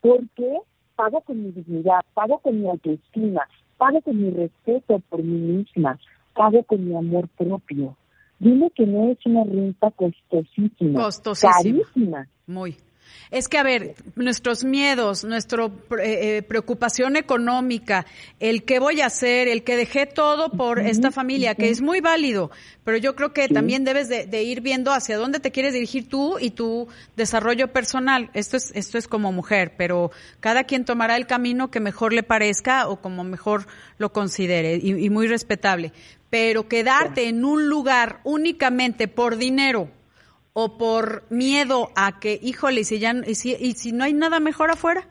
Porque 0.01 0.59
pago 0.97 1.21
con 1.21 1.43
mi 1.43 1.53
dignidad, 1.53 2.01
pago 2.15 2.39
con 2.39 2.61
mi 2.61 2.69
autoestima, 2.69 3.47
pago 3.77 4.01
con 4.01 4.21
mi 4.21 4.31
respeto 4.31 5.01
por 5.09 5.23
mí 5.23 5.39
misma, 5.39 5.99
pago 6.35 6.63
con 6.65 6.85
mi 6.89 6.97
amor 6.97 7.29
propio. 7.37 7.97
Dime 8.39 8.71
que 8.71 8.87
no 8.87 9.11
es 9.11 9.19
una 9.25 9.45
renta 9.45 9.91
costosísima. 9.93 11.03
Costosísima. 11.03 11.53
Carísima. 11.53 12.29
Muy. 12.47 12.77
Es 13.31 13.49
que, 13.49 13.59
a 13.59 13.63
ver, 13.65 13.95
nuestros 14.15 14.63
miedos, 14.65 15.25
nuestra 15.25 15.65
eh, 15.65 15.71
eh, 16.01 16.43
preocupación 16.43 17.17
económica, 17.17 18.07
el 18.39 18.65
que 18.65 18.79
voy 18.79 19.01
a 19.01 19.07
hacer, 19.07 19.49
el 19.49 19.65
que 19.65 19.77
dejé 19.77 20.07
todo 20.07 20.51
por 20.51 20.79
esta 20.79 21.11
familia, 21.11 21.55
que 21.55 21.71
es 21.71 21.81
muy 21.81 22.01
válido, 22.01 22.51
pero 22.85 22.99
yo 22.99 23.17
creo 23.17 23.33
que 23.33 23.49
también 23.49 23.85
debes 23.85 24.09
de, 24.09 24.43
ir 24.45 24.61
viendo 24.61 24.93
hacia 24.93 25.17
dónde 25.17 25.41
te 25.41 25.51
quieres 25.51 25.73
dirigir 25.73 26.09
tú 26.09 26.39
y 26.39 26.51
tu 26.51 26.87
desarrollo 27.17 27.73
personal. 27.73 28.31
Esto 28.33 28.57
es, 28.57 28.71
esto 28.77 28.97
es 28.97 29.09
como 29.09 29.33
mujer, 29.33 29.75
pero 29.77 30.13
cada 30.39 30.65
quien 30.65 30.85
tomará 30.85 31.17
el 31.17 31.27
camino 31.27 31.71
que 31.71 31.81
mejor 31.81 32.13
le 32.13 32.23
parezca 32.23 32.87
o 32.87 33.01
como 33.01 33.25
mejor 33.25 33.67
lo 33.99 34.13
considere 34.13 34.77
y, 34.77 35.05
y 35.05 35.11
muy 35.11 35.27
respetable. 35.27 35.93
Pero 36.31 36.69
quedarte 36.69 37.29
en 37.29 37.45
un 37.45 37.69
lugar 37.69 38.21
únicamente 38.23 39.09
por 39.09 39.37
dinero, 39.37 39.91
o 40.59 40.79
por 40.79 41.25
miedo 41.29 41.91
a 41.97 42.19
que, 42.19 42.41
híjole, 42.43 42.85
si 42.85 42.99
ya, 42.99 43.13
y 43.27 43.35
si, 43.35 43.55
y 43.61 43.73
si 43.73 43.93
no 43.93 44.05
hay 44.05 44.15
nada 44.15 44.41
mejor 44.41 44.71
afuera, 44.71 45.07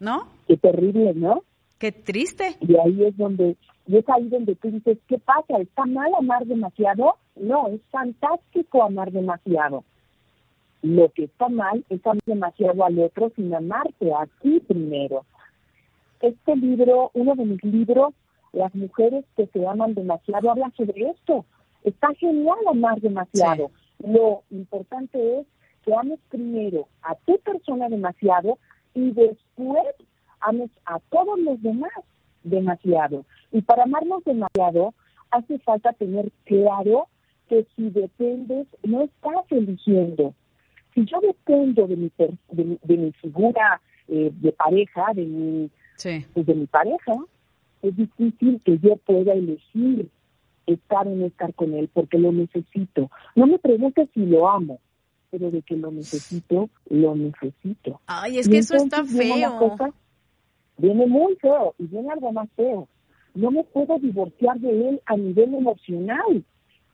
¿no? 0.00 0.26
Qué 0.48 0.56
terrible, 0.56 1.12
¿no? 1.14 1.44
Qué 1.78 1.92
triste. 1.92 2.56
Y 2.60 2.76
ahí 2.76 3.04
es 3.04 3.16
donde, 3.16 3.56
y 3.86 3.96
es 3.96 4.04
ahí 4.08 4.28
donde 4.28 4.56
tú 4.56 4.72
dices, 4.72 4.98
¿qué 5.06 5.16
pasa? 5.18 5.58
¿Está 5.60 5.86
mal 5.86 6.10
amar 6.18 6.44
demasiado? 6.44 7.18
No, 7.36 7.68
es 7.68 7.80
fantástico 7.92 8.82
amar 8.82 9.12
demasiado. 9.12 9.84
Lo 10.82 11.08
que 11.10 11.26
está 11.26 11.48
mal 11.48 11.84
es 11.88 12.04
amar 12.04 12.24
demasiado 12.26 12.84
al 12.84 12.98
otro 12.98 13.30
sin 13.36 13.54
amarte 13.54 14.12
a 14.12 14.26
ti 14.42 14.58
primero. 14.58 15.24
Este 16.20 16.56
libro, 16.56 17.12
uno 17.14 17.36
de 17.36 17.44
mis 17.44 17.62
libros, 17.62 18.12
Las 18.52 18.74
mujeres 18.74 19.24
que 19.36 19.46
se 19.46 19.64
aman 19.64 19.94
demasiado, 19.94 20.50
habla 20.50 20.72
sobre 20.76 21.10
esto. 21.10 21.44
Está 21.84 22.08
genial 22.14 22.58
amar 22.68 23.00
demasiado. 23.00 23.70
Lo 23.98 24.42
importante 24.50 25.40
es 25.40 25.46
que 25.84 25.94
ames 25.94 26.18
primero 26.30 26.88
a 27.02 27.14
tu 27.14 27.38
persona 27.38 27.88
demasiado 27.88 28.58
y 28.94 29.10
después 29.12 29.86
ames 30.40 30.70
a 30.86 30.98
todos 31.10 31.38
los 31.38 31.62
demás 31.62 31.92
demasiado. 32.42 33.24
Y 33.52 33.62
para 33.62 33.84
amarnos 33.84 34.24
demasiado 34.24 34.94
hace 35.30 35.58
falta 35.60 35.92
tener 35.92 36.30
claro 36.44 37.08
que 37.48 37.66
si 37.76 37.90
dependes, 37.90 38.66
no 38.82 39.02
estás 39.02 39.44
eligiendo. 39.50 40.34
Si 40.94 41.04
yo 41.04 41.20
dependo 41.20 41.86
de 41.86 41.96
mi, 41.96 42.12
de, 42.50 42.96
mi 42.96 43.12
figura 43.12 43.80
eh, 44.08 44.30
de 44.32 44.52
pareja, 44.52 45.12
de 45.14 45.24
mi, 45.24 45.70
pues, 46.32 46.46
de 46.46 46.54
mi 46.54 46.66
pareja, 46.66 47.14
es 47.82 47.96
difícil 47.96 48.60
que 48.64 48.78
yo 48.78 48.96
pueda 48.96 49.32
elegir 49.32 50.08
estar 50.66 51.06
en 51.06 51.22
estar 51.22 51.54
con 51.54 51.74
él 51.74 51.88
porque 51.92 52.18
lo 52.18 52.32
necesito. 52.32 53.10
No 53.34 53.46
me 53.46 53.58
preguntes 53.58 54.08
si 54.14 54.26
lo 54.26 54.48
amo, 54.48 54.80
pero 55.30 55.50
de 55.50 55.62
que 55.62 55.76
lo 55.76 55.90
necesito, 55.90 56.68
lo 56.88 57.14
necesito. 57.14 58.00
Ay, 58.06 58.38
es 58.38 58.48
que 58.48 58.58
eso 58.58 58.76
está 58.76 59.04
feo. 59.04 59.76
Viene, 60.76 61.06
muy 61.06 61.36
feo 61.36 61.74
y 61.78 61.86
viene 61.86 62.10
algo 62.10 62.32
más 62.32 62.48
feo. 62.56 62.88
No 63.34 63.50
me 63.50 63.64
puedo 63.64 63.98
divorciar 63.98 64.58
de 64.58 64.88
él 64.88 65.02
a 65.06 65.16
nivel 65.16 65.54
emocional. 65.54 66.44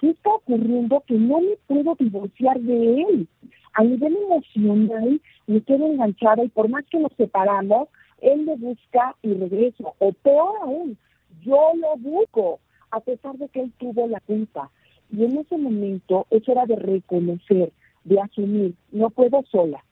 ¿qué 0.00 0.10
está 0.10 0.30
ocurriendo 0.30 1.02
que 1.06 1.14
no 1.14 1.40
me 1.40 1.56
puedo 1.66 1.94
divorciar 1.94 2.58
de 2.60 3.02
él? 3.02 3.28
A 3.74 3.84
nivel 3.84 4.16
emocional 4.16 5.20
me 5.46 5.60
quedo 5.62 5.86
enganchada 5.86 6.42
y 6.42 6.48
por 6.48 6.68
más 6.68 6.84
que 6.90 6.98
nos 6.98 7.12
separamos, 7.16 7.88
él 8.20 8.42
me 8.42 8.56
busca 8.56 9.14
y 9.22 9.34
regreso. 9.34 9.94
O 9.98 10.12
peor 10.12 10.54
aún, 10.62 10.98
yo 11.42 11.72
lo 11.76 11.96
busco, 11.98 12.60
a 12.90 13.00
pesar 13.00 13.36
de 13.36 13.48
que 13.48 13.60
él 13.60 13.72
tuvo 13.78 14.06
la 14.08 14.20
culpa. 14.20 14.70
Y 15.12 15.24
en 15.24 15.38
ese 15.38 15.56
momento 15.56 16.26
es 16.30 16.48
hora 16.48 16.66
de 16.66 16.76
reconocer, 16.76 17.72
de 18.04 18.20
asumir, 18.20 18.74
no 18.92 19.10
puedo 19.10 19.42
sola, 19.50 19.84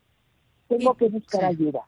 tengo 0.69 0.95
que 0.95 1.09
buscar 1.09 1.45
ayuda. 1.45 1.81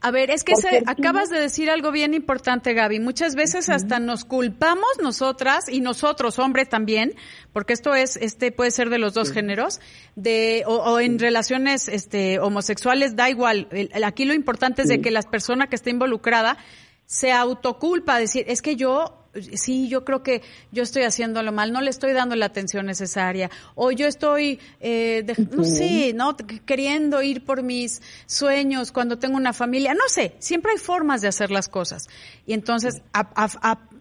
A 0.00 0.10
ver, 0.10 0.30
es 0.30 0.44
que 0.44 0.52
acabas 0.86 1.30
de 1.30 1.40
decir 1.40 1.70
algo 1.70 1.90
bien 1.90 2.14
importante, 2.14 2.74
Gaby. 2.74 3.00
Muchas 3.00 3.34
veces 3.34 3.68
hasta 3.68 3.98
nos 3.98 4.24
culpamos 4.24 4.88
nosotras 5.02 5.68
y 5.70 5.80
nosotros, 5.80 6.38
hombres 6.38 6.68
también, 6.68 7.14
porque 7.52 7.72
esto 7.72 7.94
es, 7.94 8.16
este 8.16 8.52
puede 8.52 8.70
ser 8.70 8.90
de 8.90 8.98
los 8.98 9.14
dos 9.14 9.32
géneros, 9.32 9.80
de 10.14 10.64
o, 10.66 11.00
en 11.00 11.18
relaciones, 11.18 11.88
este, 11.88 12.38
homosexuales, 12.38 13.16
da 13.16 13.28
igual. 13.30 13.68
aquí 14.04 14.24
lo 14.24 14.34
importante 14.34 14.82
es 14.82 14.88
de 14.88 15.00
que 15.00 15.10
la 15.10 15.22
persona 15.22 15.66
que 15.66 15.76
está 15.76 15.90
involucrada 15.90 16.58
se 17.06 17.32
autoculpa, 17.32 18.18
decir, 18.18 18.44
es 18.48 18.62
que 18.62 18.76
yo 18.76 19.25
sí, 19.54 19.88
yo 19.88 20.04
creo 20.04 20.22
que 20.22 20.42
yo 20.72 20.82
estoy 20.82 21.02
haciéndolo 21.02 21.52
mal, 21.52 21.72
no 21.72 21.80
le 21.80 21.90
estoy 21.90 22.12
dando 22.12 22.36
la 22.36 22.46
atención 22.46 22.86
necesaria, 22.86 23.50
o 23.74 23.90
yo 23.90 24.06
estoy, 24.06 24.60
eh, 24.80 25.24
no 25.50 25.64
sé, 25.64 26.12
¿no? 26.14 26.36
Queriendo 26.36 27.22
ir 27.22 27.44
por 27.44 27.62
mis 27.62 28.02
sueños 28.26 28.92
cuando 28.92 29.18
tengo 29.18 29.36
una 29.36 29.52
familia, 29.52 29.94
no 29.94 30.08
sé, 30.08 30.34
siempre 30.38 30.72
hay 30.72 30.78
formas 30.78 31.20
de 31.20 31.28
hacer 31.28 31.50
las 31.50 31.68
cosas. 31.68 32.08
Y 32.46 32.52
entonces, 32.52 33.02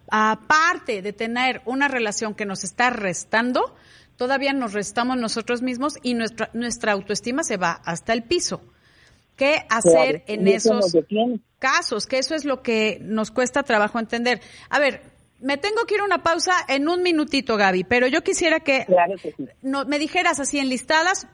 aparte 0.10 1.02
de 1.02 1.14
tener 1.14 1.62
una 1.66 1.88
relación 1.88 2.36
que 2.36 2.46
nos 2.46 2.64
está 2.64 2.90
restando, 2.90 3.76
todavía 4.18 4.54
nos 4.54 4.74
restamos 4.74 5.18
nosotros 5.18 5.62
mismos 5.62 5.96
y 6.02 6.14
nuestra, 6.14 6.50
nuestra 6.54 6.94
autoestima 6.94 7.44
se 7.44 7.58
va 7.58 7.82
hasta 7.84 8.14
el 8.14 8.24
piso. 8.24 8.62
¿Qué 9.36 9.66
hacer 9.70 10.24
en 10.28 10.48
esos 10.48 10.96
casos? 11.60 12.06
Que 12.08 12.20
eso 12.20 12.36
es 12.36 12.46
lo 12.46 12.62
que 12.62 13.00
nos 13.02 13.32
cuesta 13.32 13.64
trabajo 13.64 14.00
entender. 14.00 14.40
A 14.70 14.80
ver, 14.80 15.02
me 15.40 15.58
tengo 15.58 15.86
que 15.86 15.96
ir 15.96 16.02
a 16.02 16.06
una 16.06 16.24
pausa 16.24 16.54
en 16.68 16.88
un 16.88 17.04
minutito, 17.04 17.58
Gaby, 17.58 17.84
pero 17.84 18.08
yo 18.08 18.24
quisiera 18.24 18.60
que, 18.60 18.86
no, 19.62 19.86
me 19.86 20.00
dijeras 20.00 20.40
así 20.40 20.60
enlistadas 20.60 21.28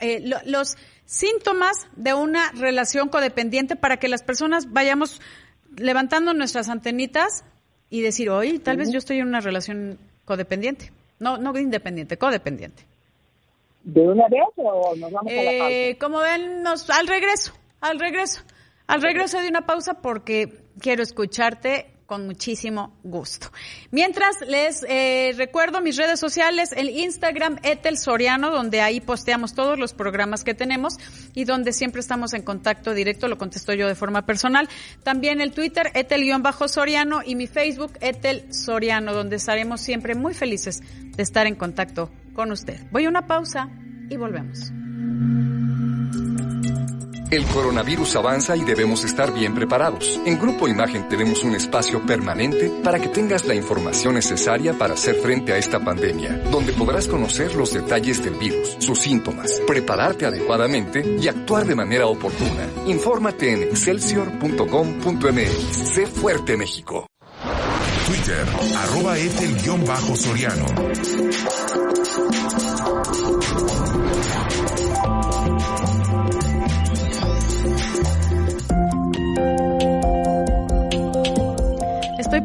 eh, 0.00 0.22
los 0.44 0.76
síntomas 1.04 1.88
de 1.96 2.14
una 2.14 2.50
relación 2.52 3.08
codependiente 3.08 3.76
para 3.76 3.98
que 3.98 4.08
las 4.08 4.22
personas 4.22 4.72
vayamos 4.72 5.20
levantando 5.76 6.34
nuestras 6.34 6.68
antenitas 6.68 7.44
y 7.90 8.00
decir, 8.00 8.30
oye, 8.30 8.58
tal 8.58 8.76
vez 8.76 8.90
yo 8.90 8.98
estoy 8.98 9.18
en 9.18 9.28
una 9.28 9.40
relación 9.40 9.98
codependiente. 10.24 10.90
No, 11.20 11.38
no 11.38 11.56
independiente, 11.56 12.18
codependiente. 12.18 12.84
¿De 13.84 14.00
una 14.00 14.26
vez 14.28 14.42
o 14.56 14.96
nos 14.96 15.12
vamos 15.12 15.32
a 15.32 15.36
la 15.36 15.58
pausa? 15.58 15.70
Eh, 15.70 15.96
como 16.00 16.18
ven, 16.18 16.66
al 16.66 17.06
regreso, 17.06 17.52
al 17.80 18.00
regreso. 18.00 18.42
Al 18.86 19.00
regreso 19.00 19.40
de 19.40 19.48
una 19.48 19.64
pausa 19.64 19.94
porque 20.02 20.60
quiero 20.80 21.02
escucharte 21.02 21.93
con 22.14 22.26
muchísimo 22.26 22.92
gusto. 23.02 23.48
Mientras 23.90 24.36
les 24.46 24.84
eh, 24.88 25.34
recuerdo 25.36 25.80
mis 25.80 25.96
redes 25.96 26.20
sociales, 26.20 26.70
el 26.70 26.88
Instagram 26.88 27.58
Etel 27.64 27.98
Soriano, 27.98 28.52
donde 28.52 28.80
ahí 28.80 29.00
posteamos 29.00 29.52
todos 29.52 29.80
los 29.80 29.94
programas 29.94 30.44
que 30.44 30.54
tenemos 30.54 30.94
y 31.34 31.44
donde 31.44 31.72
siempre 31.72 32.00
estamos 32.00 32.32
en 32.32 32.42
contacto 32.42 32.94
directo, 32.94 33.26
lo 33.26 33.36
contesto 33.36 33.72
yo 33.74 33.88
de 33.88 33.96
forma 33.96 34.26
personal. 34.26 34.68
También 35.02 35.40
el 35.40 35.50
Twitter 35.50 35.90
Etel-Soriano 35.92 37.22
y 37.26 37.34
mi 37.34 37.48
Facebook 37.48 37.94
Etel 38.00 38.46
Soriano, 38.54 39.12
donde 39.12 39.34
estaremos 39.34 39.80
siempre 39.80 40.14
muy 40.14 40.34
felices 40.34 40.82
de 41.16 41.20
estar 41.20 41.48
en 41.48 41.56
contacto 41.56 42.12
con 42.32 42.52
usted. 42.52 42.78
Voy 42.92 43.06
a 43.06 43.08
una 43.08 43.26
pausa 43.26 43.70
y 44.08 44.16
volvemos. 44.16 44.70
El 47.30 47.44
coronavirus 47.46 48.16
avanza 48.16 48.56
y 48.56 48.64
debemos 48.64 49.04
estar 49.04 49.32
bien 49.32 49.54
preparados. 49.54 50.20
En 50.24 50.38
Grupo 50.38 50.68
Imagen 50.68 51.08
tenemos 51.08 51.42
un 51.42 51.54
espacio 51.54 52.04
permanente 52.04 52.70
para 52.82 53.00
que 53.00 53.08
tengas 53.08 53.46
la 53.46 53.54
información 53.54 54.14
necesaria 54.14 54.74
para 54.74 54.94
hacer 54.94 55.16
frente 55.16 55.52
a 55.52 55.58
esta 55.58 55.80
pandemia, 55.80 56.42
donde 56.50 56.72
podrás 56.72 57.08
conocer 57.08 57.54
los 57.54 57.72
detalles 57.72 58.22
del 58.22 58.34
virus, 58.34 58.76
sus 58.78 58.98
síntomas, 58.98 59.60
prepararte 59.66 60.26
adecuadamente 60.26 61.16
y 61.20 61.28
actuar 61.28 61.66
de 61.66 61.74
manera 61.74 62.06
oportuna. 62.06 62.68
Infórmate 62.86 63.52
en 63.52 63.62
excelsior.com.mx. 63.64 65.94
Sé 65.94 66.06
fuerte 66.06 66.56
México. 66.56 67.06
Twitter, 68.06 68.46
arroba 68.76 69.16
soriano 70.14 70.66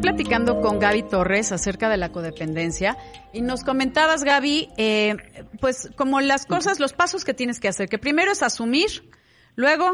platicando 0.00 0.60
con 0.60 0.78
Gaby 0.78 1.02
Torres 1.04 1.52
acerca 1.52 1.88
de 1.88 1.96
la 1.96 2.10
codependencia 2.10 2.96
y 3.32 3.42
nos 3.42 3.64
comentabas, 3.64 4.24
Gaby, 4.24 4.68
eh, 4.76 5.16
pues 5.60 5.90
como 5.96 6.20
las 6.20 6.46
cosas, 6.46 6.80
los 6.80 6.92
pasos 6.92 7.24
que 7.24 7.34
tienes 7.34 7.60
que 7.60 7.68
hacer, 7.68 7.88
que 7.88 7.98
primero 7.98 8.32
es 8.32 8.42
asumir, 8.42 8.88
luego... 9.56 9.92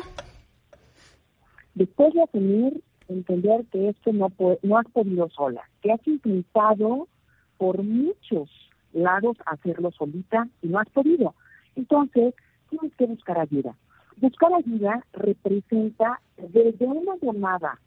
Después 1.74 2.14
de 2.14 2.22
asumir, 2.22 2.82
entender 3.08 3.64
que 3.70 3.90
esto 3.90 4.12
no, 4.12 4.32
no 4.62 4.78
has 4.78 4.86
podido 4.92 5.28
sola, 5.30 5.62
que 5.82 5.92
has 5.92 6.06
intentado 6.06 7.08
por 7.58 7.82
muchos 7.82 8.48
lados 8.92 9.36
hacerlo 9.44 9.90
solita 9.92 10.48
y 10.62 10.68
no 10.68 10.78
has 10.78 10.88
podido. 10.90 11.34
Entonces, 11.74 12.34
tienes 12.70 12.94
que 12.96 13.06
buscar 13.06 13.38
ayuda. 13.38 13.74
Buscar 14.18 14.50
ayuda 14.54 15.04
representa 15.12 16.20
desde 16.36 16.86
una 16.86 17.14
llamada 17.20 17.78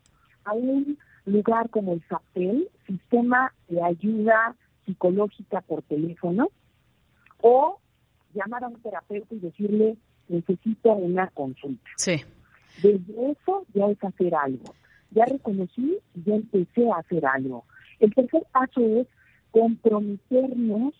a 0.45 0.53
un 0.53 0.97
lugar 1.31 1.69
como 1.69 1.93
el 1.93 2.03
SAPEL, 2.07 2.69
Sistema 2.87 3.53
de 3.67 3.81
Ayuda 3.81 4.55
Psicológica 4.85 5.61
por 5.61 5.81
Teléfono, 5.83 6.49
o 7.41 7.79
llamar 8.33 8.63
a 8.63 8.67
un 8.67 8.81
terapeuta 8.81 9.35
y 9.35 9.39
decirle, 9.39 9.97
necesito 10.27 10.93
una 10.93 11.27
consulta. 11.27 11.89
Sí. 11.97 12.21
Desde 12.81 13.31
eso 13.31 13.65
ya 13.73 13.87
es 13.87 14.03
hacer 14.03 14.35
algo. 14.35 14.73
Ya 15.11 15.25
reconocí 15.25 15.97
y 16.15 16.23
ya 16.23 16.35
empecé 16.35 16.89
a 16.91 16.97
hacer 16.97 17.25
algo. 17.25 17.65
El 17.99 18.13
tercer 18.13 18.43
paso 18.51 18.81
es 18.81 19.07
comprometernos 19.51 20.93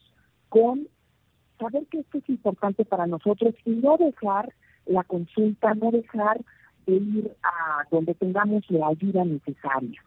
con 0.50 0.88
saber 1.60 1.86
que 1.88 2.00
esto 2.00 2.18
es 2.18 2.30
importante 2.30 2.86
para 2.86 3.06
nosotros 3.06 3.54
y 3.66 3.72
no 3.72 3.98
dejar 3.98 4.54
la 4.86 5.04
consulta, 5.04 5.74
no 5.76 5.92
dejar 5.92 6.42
de 6.88 6.96
ir 6.96 7.32
a 7.44 7.84
donde 7.92 8.16
tengamos 8.16 8.64
la 8.70 8.88
ayuda 8.88 9.24
necesaria. 9.24 10.02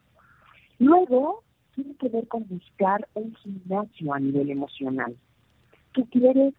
Luego, 0.82 1.44
tiene 1.76 1.94
que 1.94 2.08
ver 2.08 2.26
con 2.26 2.44
buscar 2.48 3.08
un 3.14 3.32
gimnasio 3.36 4.12
a 4.12 4.18
nivel 4.18 4.50
emocional. 4.50 5.16
¿Tú 5.92 6.04
quieres 6.06 6.54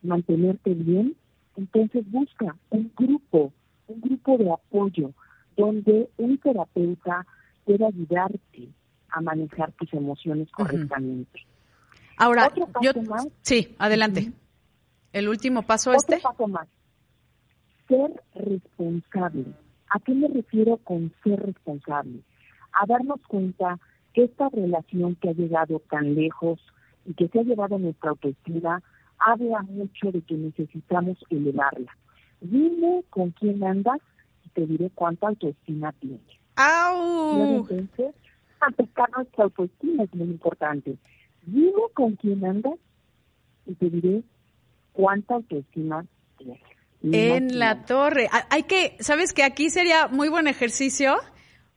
mantenerte 0.00 0.72
bien? 0.72 1.14
Entonces 1.56 2.10
busca 2.10 2.56
un 2.70 2.90
grupo, 2.96 3.52
un 3.88 4.00
grupo 4.00 4.38
de 4.38 4.50
apoyo 4.50 5.12
donde 5.58 6.08
un 6.16 6.38
terapeuta 6.38 7.26
pueda 7.66 7.88
ayudarte 7.88 8.68
a 9.10 9.20
manejar 9.20 9.72
tus 9.72 9.92
emociones 9.92 10.50
correctamente. 10.52 11.40
Ahora, 12.16 12.50
yo, 12.80 12.92
sí, 13.42 13.74
adelante. 13.78 14.32
El 15.12 15.28
último 15.28 15.62
paso 15.62 15.90
Otro 15.90 16.14
este. 16.14 16.22
paso 16.22 16.48
más. 16.48 16.66
Ser 17.88 18.22
responsable. 18.34 19.44
¿A 19.90 20.00
qué 20.00 20.14
me 20.14 20.28
refiero 20.28 20.78
con 20.78 21.12
ser 21.22 21.40
responsable? 21.44 22.22
A 22.80 22.86
darnos 22.86 23.20
cuenta 23.26 23.78
que 24.12 24.24
esta 24.24 24.48
relación 24.48 25.14
que 25.16 25.30
ha 25.30 25.32
llegado 25.32 25.80
tan 25.90 26.14
lejos 26.14 26.60
y 27.04 27.14
que 27.14 27.28
se 27.28 27.40
ha 27.40 27.42
llevado 27.42 27.76
a 27.76 27.78
nuestra 27.78 28.10
autoestima 28.10 28.82
habla 29.18 29.62
mucho 29.62 30.12
de 30.12 30.22
que 30.22 30.34
necesitamos 30.34 31.18
elevarla. 31.30 31.96
Dime 32.40 33.02
con 33.10 33.30
quién 33.30 33.64
andas 33.64 33.98
y 34.44 34.48
te 34.50 34.66
diré 34.66 34.90
cuánta 34.94 35.28
autoestima 35.28 35.92
tienes. 35.92 36.20
¡Au! 36.56 37.66
entonces, 37.70 38.14
aplicar 38.60 39.10
nuestra 39.10 39.44
autoestima 39.44 40.04
es 40.04 40.14
muy 40.14 40.28
importante. 40.28 40.96
Dime 41.46 41.82
con 41.94 42.16
quién 42.16 42.44
andas 42.44 42.78
y 43.66 43.74
te 43.74 43.90
diré 43.90 44.22
cuánta 44.92 45.34
autoestima 45.34 46.04
tienes. 46.38 46.60
En 47.02 47.58
la 47.58 47.84
torre. 47.84 48.28
Hay 48.50 48.64
que, 48.64 48.96
¿sabes 49.00 49.32
que 49.32 49.44
aquí 49.44 49.70
sería 49.70 50.08
muy 50.08 50.28
buen 50.28 50.48
ejercicio? 50.48 51.16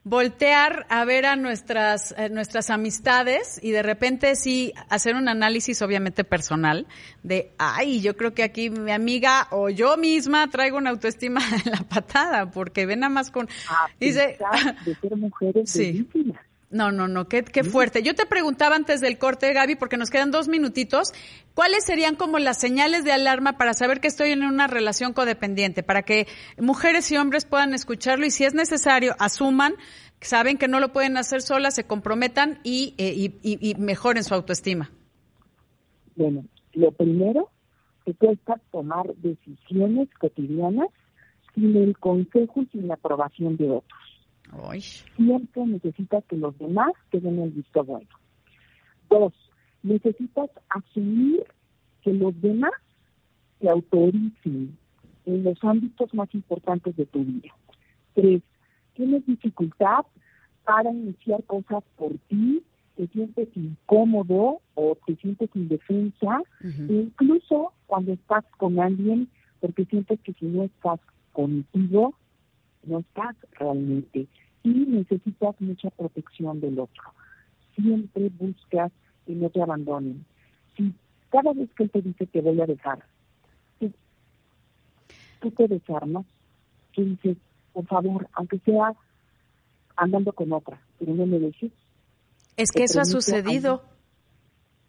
Voltear 0.03 0.85
a 0.89 1.03
ver 1.05 1.25
a 1.25 1.35
nuestras, 1.35 2.13
eh, 2.17 2.29
nuestras 2.29 2.69
amistades 2.69 3.59
y 3.62 3.71
de 3.71 3.83
repente 3.83 4.35
sí 4.35 4.73
hacer 4.89 5.15
un 5.15 5.27
análisis 5.27 5.81
obviamente 5.81 6.23
personal 6.23 6.88
de, 7.21 7.51
ay, 7.57 8.01
yo 8.01 8.15
creo 8.15 8.33
que 8.33 8.43
aquí 8.43 8.69
mi 8.69 8.91
amiga 8.91 9.47
o 9.51 9.69
yo 9.69 9.97
misma 9.97 10.49
traigo 10.49 10.77
una 10.77 10.91
autoestima 10.91 11.41
en 11.65 11.71
la 11.71 11.83
patada 11.83 12.49
porque 12.49 12.85
ven 12.85 13.01
nada 13.01 13.13
más 13.13 13.29
con... 13.29 13.49
dice, 13.99 14.38
de 14.85 14.95
ser 14.95 15.15
mujeres 15.17 15.69
sí. 15.71 16.07
No, 16.71 16.91
no, 16.91 17.08
no, 17.08 17.27
qué, 17.27 17.43
qué 17.43 17.63
fuerte. 17.63 18.03
Yo 18.03 18.13
te 18.13 18.27
preguntaba 18.27 18.75
antes 18.75 19.01
del 19.01 19.17
corte, 19.17 19.51
Gaby, 19.53 19.75
porque 19.75 19.97
nos 19.97 20.12
quedan 20.12 20.29
dos 20.29 20.47
minutitos, 20.47 21.13
¿cuáles 21.55 21.84
serían 21.84 22.15
como 22.15 22.38
las 22.38 22.60
señales 22.60 23.03
de 23.03 23.12
alarma 23.12 23.58
para 23.58 23.73
saber 23.73 23.99
que 23.99 24.08
estoy 24.08 24.32
en 24.32 24.43
una 24.43 24.67
relación 24.67 25.13
codependiente? 25.13 25.82
Para 25.82 26.03
que 26.03 26.27
mujeres 26.60 27.12
y 27.12 27.17
hombres 27.17 27.45
puedan 27.45 27.73
escucharlo 27.73 28.25
y 28.27 28.29
si 28.29 28.45
es 28.45 28.53
necesario, 28.53 29.15
asuman, 29.17 29.73
saben 30.21 30.60
que 30.60 30.67
no 30.67 30.79
lo 30.79 30.93
pueden 30.93 31.17
hacer 31.17 31.41
solas, 31.41 31.73
se 31.73 31.86
comprometan 31.86 32.60
y, 32.63 32.93
eh, 32.99 33.13
y, 33.15 33.34
y, 33.41 33.71
y 33.71 33.75
mejoren 33.75 34.23
su 34.23 34.36
autoestima. 34.36 34.91
Bueno, 36.15 36.45
lo 36.73 36.91
primero 36.91 37.49
que 38.05 38.13
cuesta 38.13 38.62
tomar 38.71 39.08
decisiones 39.15 40.08
cotidianas 40.19 40.89
sin 41.55 41.75
el 41.75 41.97
consejo 41.97 42.62
y 42.62 42.67
sin 42.67 42.88
la 42.88 42.93
aprobación 42.93 43.58
de 43.58 43.71
otros. 43.71 44.09
Ay. 44.51 44.81
Siempre 45.15 45.65
necesitas 45.65 46.23
que 46.25 46.38
los 46.38 46.57
demás 46.57 46.91
te 47.12 47.19
den 47.19 47.39
el 47.39 47.51
visto 47.51 47.83
bueno. 47.83 48.09
Dos, 49.09 49.33
necesitas 49.83 50.49
asumir 50.69 51.43
que 52.01 52.13
los 52.13 52.39
demás 52.41 52.71
te 53.59 53.69
autoricen 53.69 54.77
en 55.25 55.43
los 55.43 55.63
ámbitos 55.63 56.13
más 56.13 56.33
importantes 56.33 56.95
de 56.95 57.05
tu 57.05 57.23
vida. 57.23 57.49
Tres, 58.13 58.41
tienes 58.93 59.25
dificultad 59.25 60.05
para 60.63 60.91
iniciar 60.91 61.43
cosas 61.45 61.83
por 61.97 62.17
ti, 62.27 62.63
te 62.95 63.07
sientes 63.07 63.47
incómodo 63.55 64.62
o 64.75 64.97
te 65.05 65.15
sientes 65.15 65.49
indefensa, 65.55 66.41
e 66.62 66.93
incluso 66.93 67.73
cuando 67.88 68.13
estás 68.13 68.43
con 68.57 68.79
alguien, 68.79 69.29
porque 69.62 69.85
sientes 69.85 70.19
que 70.21 70.33
si 70.33 70.45
no 70.45 70.63
estás 70.63 70.99
contigo, 71.31 72.13
no 72.83 72.99
estás 72.99 73.35
realmente 73.53 74.27
y 74.63 74.69
necesitas 74.69 75.55
mucha 75.59 75.89
protección 75.91 76.59
del 76.59 76.79
otro. 76.79 77.03
Siempre 77.75 78.29
buscas 78.37 78.91
que 79.25 79.33
no 79.33 79.49
te 79.49 79.61
abandonen. 79.61 80.25
Si 80.75 80.93
cada 81.29 81.53
vez 81.53 81.69
que 81.75 81.83
él 81.83 81.91
te 81.91 82.01
dice 82.01 82.25
te 82.27 82.41
voy 82.41 82.59
a 82.61 82.65
dejar, 82.65 83.03
tú, 83.79 83.91
tú 85.39 85.51
te 85.51 85.67
desarmas, 85.67 86.25
tú 86.93 87.05
dices, 87.05 87.37
por 87.73 87.85
favor, 87.85 88.27
aunque 88.33 88.59
sea 88.59 88.93
andando 89.95 90.33
con 90.33 90.51
otra, 90.51 90.79
pero 90.97 91.13
no 91.13 91.25
me 91.25 91.39
dejes. 91.39 91.71
Es 92.57 92.71
que 92.71 92.83
eso 92.83 92.99
ha 92.99 93.05
sucedido. 93.05 93.83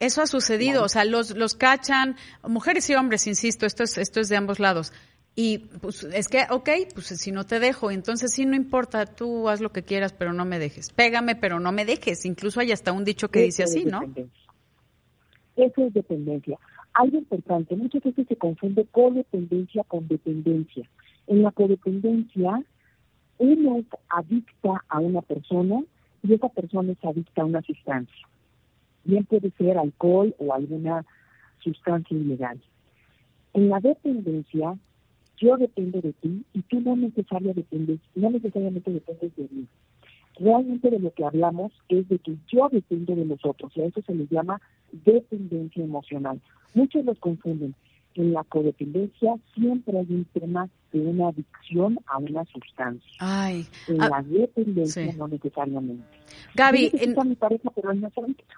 Eso 0.00 0.22
ha 0.22 0.26
sucedido, 0.26 0.82
o 0.82 0.88
sea, 0.88 1.04
los, 1.04 1.36
los 1.36 1.54
cachan, 1.54 2.16
mujeres 2.48 2.88
y 2.88 2.94
hombres, 2.94 3.26
insisto, 3.26 3.66
esto 3.66 3.82
es, 3.82 3.98
esto 3.98 4.20
es 4.20 4.30
de 4.30 4.36
ambos 4.38 4.58
lados 4.58 4.94
y 5.42 5.56
pues 5.56 6.04
es 6.04 6.28
que, 6.28 6.42
ok, 6.50 6.68
pues 6.92 7.06
si 7.06 7.32
no 7.32 7.44
te 7.44 7.60
dejo, 7.60 7.90
entonces 7.90 8.30
sí 8.30 8.44
no 8.44 8.54
importa, 8.54 9.06
tú 9.06 9.48
haz 9.48 9.62
lo 9.62 9.72
que 9.72 9.82
quieras, 9.82 10.12
pero 10.12 10.34
no 10.34 10.44
me 10.44 10.58
dejes. 10.58 10.92
Pégame, 10.92 11.34
pero 11.34 11.58
no 11.58 11.72
me 11.72 11.86
dejes. 11.86 12.26
Incluso 12.26 12.60
hay 12.60 12.72
hasta 12.72 12.92
un 12.92 13.06
dicho 13.06 13.28
que 13.28 13.38
Eso 13.38 13.46
dice 13.46 13.62
así, 13.62 13.84
¿no? 13.86 14.02
Eso 15.56 15.86
es 15.86 15.94
dependencia. 15.94 16.58
Algo 16.92 17.16
importante, 17.16 17.74
muchas 17.74 18.02
veces 18.02 18.28
se 18.28 18.36
confunde 18.36 18.86
codependencia 18.90 19.82
con 19.84 20.06
dependencia. 20.08 20.86
En 21.26 21.42
la 21.42 21.52
codependencia, 21.52 22.62
uno 23.38 23.78
es 23.78 23.86
adicta 24.10 24.84
a 24.90 24.98
una 24.98 25.22
persona 25.22 25.82
y 26.22 26.34
esa 26.34 26.50
persona 26.50 26.92
es 26.92 27.02
adicta 27.02 27.40
a 27.40 27.46
una 27.46 27.62
sustancia. 27.62 28.28
Bien 29.04 29.24
puede 29.24 29.50
ser 29.52 29.78
alcohol 29.78 30.34
o 30.38 30.52
alguna 30.52 31.06
sustancia 31.60 32.14
ilegal. 32.14 32.60
En 33.54 33.70
la 33.70 33.80
dependencia, 33.80 34.76
yo 35.40 35.56
dependo 35.56 36.00
de 36.00 36.12
ti 36.12 36.44
y 36.52 36.62
tú 36.62 36.80
no 36.80 36.94
necesariamente 36.96 37.62
dependes, 37.62 38.00
no 38.14 38.30
necesariamente 38.30 38.92
dependes 38.92 39.34
de 39.36 39.48
mí. 39.50 39.66
Realmente 40.38 40.90
de 40.90 41.00
lo 41.00 41.12
que 41.12 41.24
hablamos 41.24 41.72
es 41.88 42.08
de 42.08 42.18
que 42.18 42.36
yo 42.46 42.68
dependo 42.70 43.14
de 43.14 43.24
los 43.24 43.44
otros 43.44 43.76
y 43.76 43.80
a 43.80 43.86
eso 43.86 44.00
se 44.02 44.14
le 44.14 44.26
llama 44.30 44.60
dependencia 44.92 45.82
emocional. 45.82 46.40
Muchos 46.74 47.04
los 47.04 47.18
confunden. 47.18 47.74
En 48.14 48.32
la 48.32 48.42
codependencia 48.44 49.34
siempre 49.54 49.98
hay 49.98 50.06
un 50.10 50.24
tema 50.32 50.68
de 50.92 51.00
una 51.00 51.28
adicción 51.28 51.98
a 52.06 52.18
una 52.18 52.44
sustancia. 52.46 53.10
Ay, 53.20 53.66
en 53.86 54.02
ah, 54.02 54.08
la 54.08 54.22
dependencia 54.22 55.12
sí. 55.12 55.16
no 55.16 55.28
necesariamente. 55.28 56.04
Gaby, 56.54 56.90
en... 56.92 57.18
a 57.18 57.24
mi 57.24 57.36
pareja, 57.36 57.70
pero 57.74 57.94
no 57.94 58.10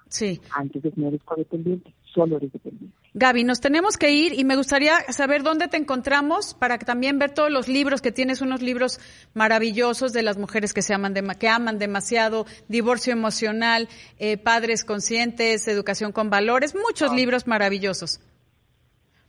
Sí. 0.07 0.41
Antes 0.55 0.81
de 0.81 0.93
no 0.95 1.09
eres 1.09 1.21
codependiente, 1.23 1.93
solo 2.13 2.37
eres 2.37 2.51
dependiente. 2.51 2.95
Gaby, 3.13 3.43
nos 3.43 3.61
tenemos 3.61 3.97
que 3.97 4.11
ir 4.11 4.33
y 4.33 4.43
me 4.43 4.55
gustaría 4.55 4.95
saber 5.09 5.43
dónde 5.43 5.67
te 5.67 5.77
encontramos 5.77 6.55
para 6.55 6.79
que 6.79 6.85
también 6.85 7.19
ver 7.19 7.31
todos 7.31 7.51
los 7.51 7.67
libros 7.67 8.01
que 8.01 8.11
tienes, 8.11 8.41
unos 8.41 8.63
libros 8.63 8.99
maravillosos 9.35 10.13
de 10.13 10.23
las 10.23 10.37
mujeres 10.37 10.73
que 10.73 10.81
se 10.81 10.95
aman, 10.95 11.13
de, 11.13 11.23
que 11.39 11.47
aman 11.47 11.77
demasiado, 11.77 12.47
divorcio 12.67 13.13
emocional, 13.13 13.87
eh, 14.17 14.37
padres 14.37 14.83
conscientes, 14.83 15.67
educación 15.67 16.11
con 16.11 16.31
valores, 16.31 16.73
muchos 16.73 17.11
oh. 17.11 17.15
libros 17.15 17.45
maravillosos. 17.45 18.19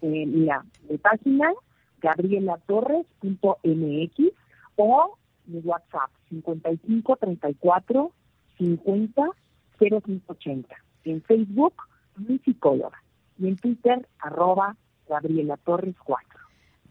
Eh, 0.05 0.27
mira, 0.27 0.63
mi 0.91 0.99
página 0.99 1.55
gabrielatorres.mx 2.03 4.33
o 4.77 5.17
mi 5.47 5.61
WhatsApp 5.61 6.11
55 6.29 7.17
34 7.17 8.13
50 8.59 9.31
0580. 9.79 10.77
En 11.05 11.23
Facebook, 11.23 11.73
mi 12.19 12.39
psicóloga 12.39 13.03
y 13.39 13.49
en 13.49 13.57
Twitter, 13.57 14.07
arroba 14.19 14.77
Gabriela 15.09 15.57
Torres 15.57 15.97
4. 16.05 16.44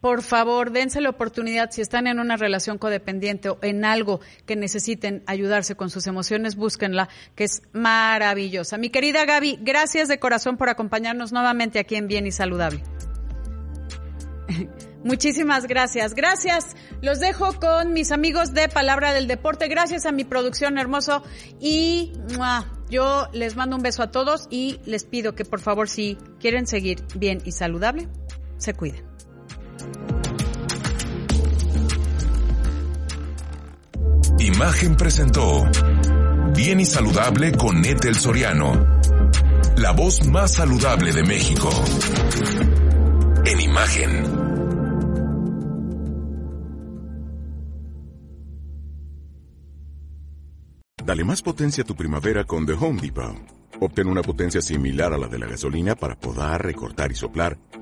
Por 0.04 0.22
favor, 0.22 0.72
dense 0.72 1.00
la 1.00 1.12
oportunidad, 1.12 1.72
si 1.72 1.80
están 1.80 2.08
en 2.08 2.20
una 2.20 2.36
relación 2.36 2.78
codependiente 2.78 3.48
o 3.48 3.58
en 3.62 3.86
algo 3.86 4.20
que 4.46 4.58
necesiten 4.58 5.24
ayudarse 5.28 5.76
con 5.76 5.89
sus 5.89 6.08
emociones, 6.08 6.58
búsquenla, 6.58 7.08
que 7.36 7.46
es 7.46 7.62
maravillosa. 7.72 8.78
Mi 8.78 8.89
querida 8.89 9.24
Gaby, 9.24 9.60
gracias 9.62 10.10
de 10.10 10.20
corazón 10.20 10.58
por 10.58 10.68
acompañarnos 10.68 11.32
nuevamente 11.32 11.80
aquí 11.80 11.96
en 11.96 12.10
Bien 12.10 12.28
y 12.28 12.34
Saludable. 12.34 12.84
Muchísimas 15.06 15.68
gracias. 15.68 16.16
Gracias. 16.16 16.76
Los 17.02 17.22
dejo 17.22 17.58
con 17.62 17.94
mis 17.94 18.12
amigos 18.12 18.54
de 18.54 18.68
Palabra 18.68 19.13
del 19.13 19.30
Deporte. 19.30 19.70
Gracias 19.70 20.06
a 20.06 20.12
mi 20.12 20.26
producción 20.26 20.78
hermoso. 20.78 21.24
Y 21.62 22.12
yo 22.89 23.30
les 23.32 23.56
mando 23.56 23.78
un 23.78 23.82
beso 23.82 24.04
a 24.04 24.12
todos 24.12 24.48
y 24.50 24.82
les 24.84 25.06
pido 25.06 25.34
que 25.34 25.46
por 25.46 25.62
favor 25.62 25.88
si 25.88 26.18
quieren 26.42 26.68
seguir 26.68 27.06
bien 27.16 27.42
y 27.46 27.54
saludable, 27.54 28.10
se 28.58 28.74
cuiden. 28.74 29.12
Imagen 34.40 34.96
presentó 34.96 35.64
Bien 36.56 36.80
y 36.80 36.86
Saludable 36.86 37.54
con 37.54 37.84
Etel 37.86 38.16
Soriano. 38.16 39.02
La 39.78 39.92
voz 39.92 40.26
más 40.28 40.54
saludable 40.54 41.12
de 41.12 41.24
México. 41.24 41.70
En 43.46 43.60
imagen. 43.60 44.24
Dale 51.06 51.24
más 51.24 51.42
potencia 51.42 51.84
a 51.84 51.86
tu 51.86 51.96
primavera 51.96 52.44
con 52.44 52.66
The 52.66 52.74
Home 52.74 53.02
Depot. 53.02 53.36
Obtén 53.80 54.08
una 54.08 54.22
potencia 54.22 54.62
similar 54.62 55.14
a 55.14 55.18
la 55.18 55.28
de 55.28 55.40
la 55.40 55.48
gasolina 55.48 55.96
para 55.96 56.16
podar, 56.16 56.64
recortar 56.64 57.12
y 57.12 57.16
soplar 57.16 57.58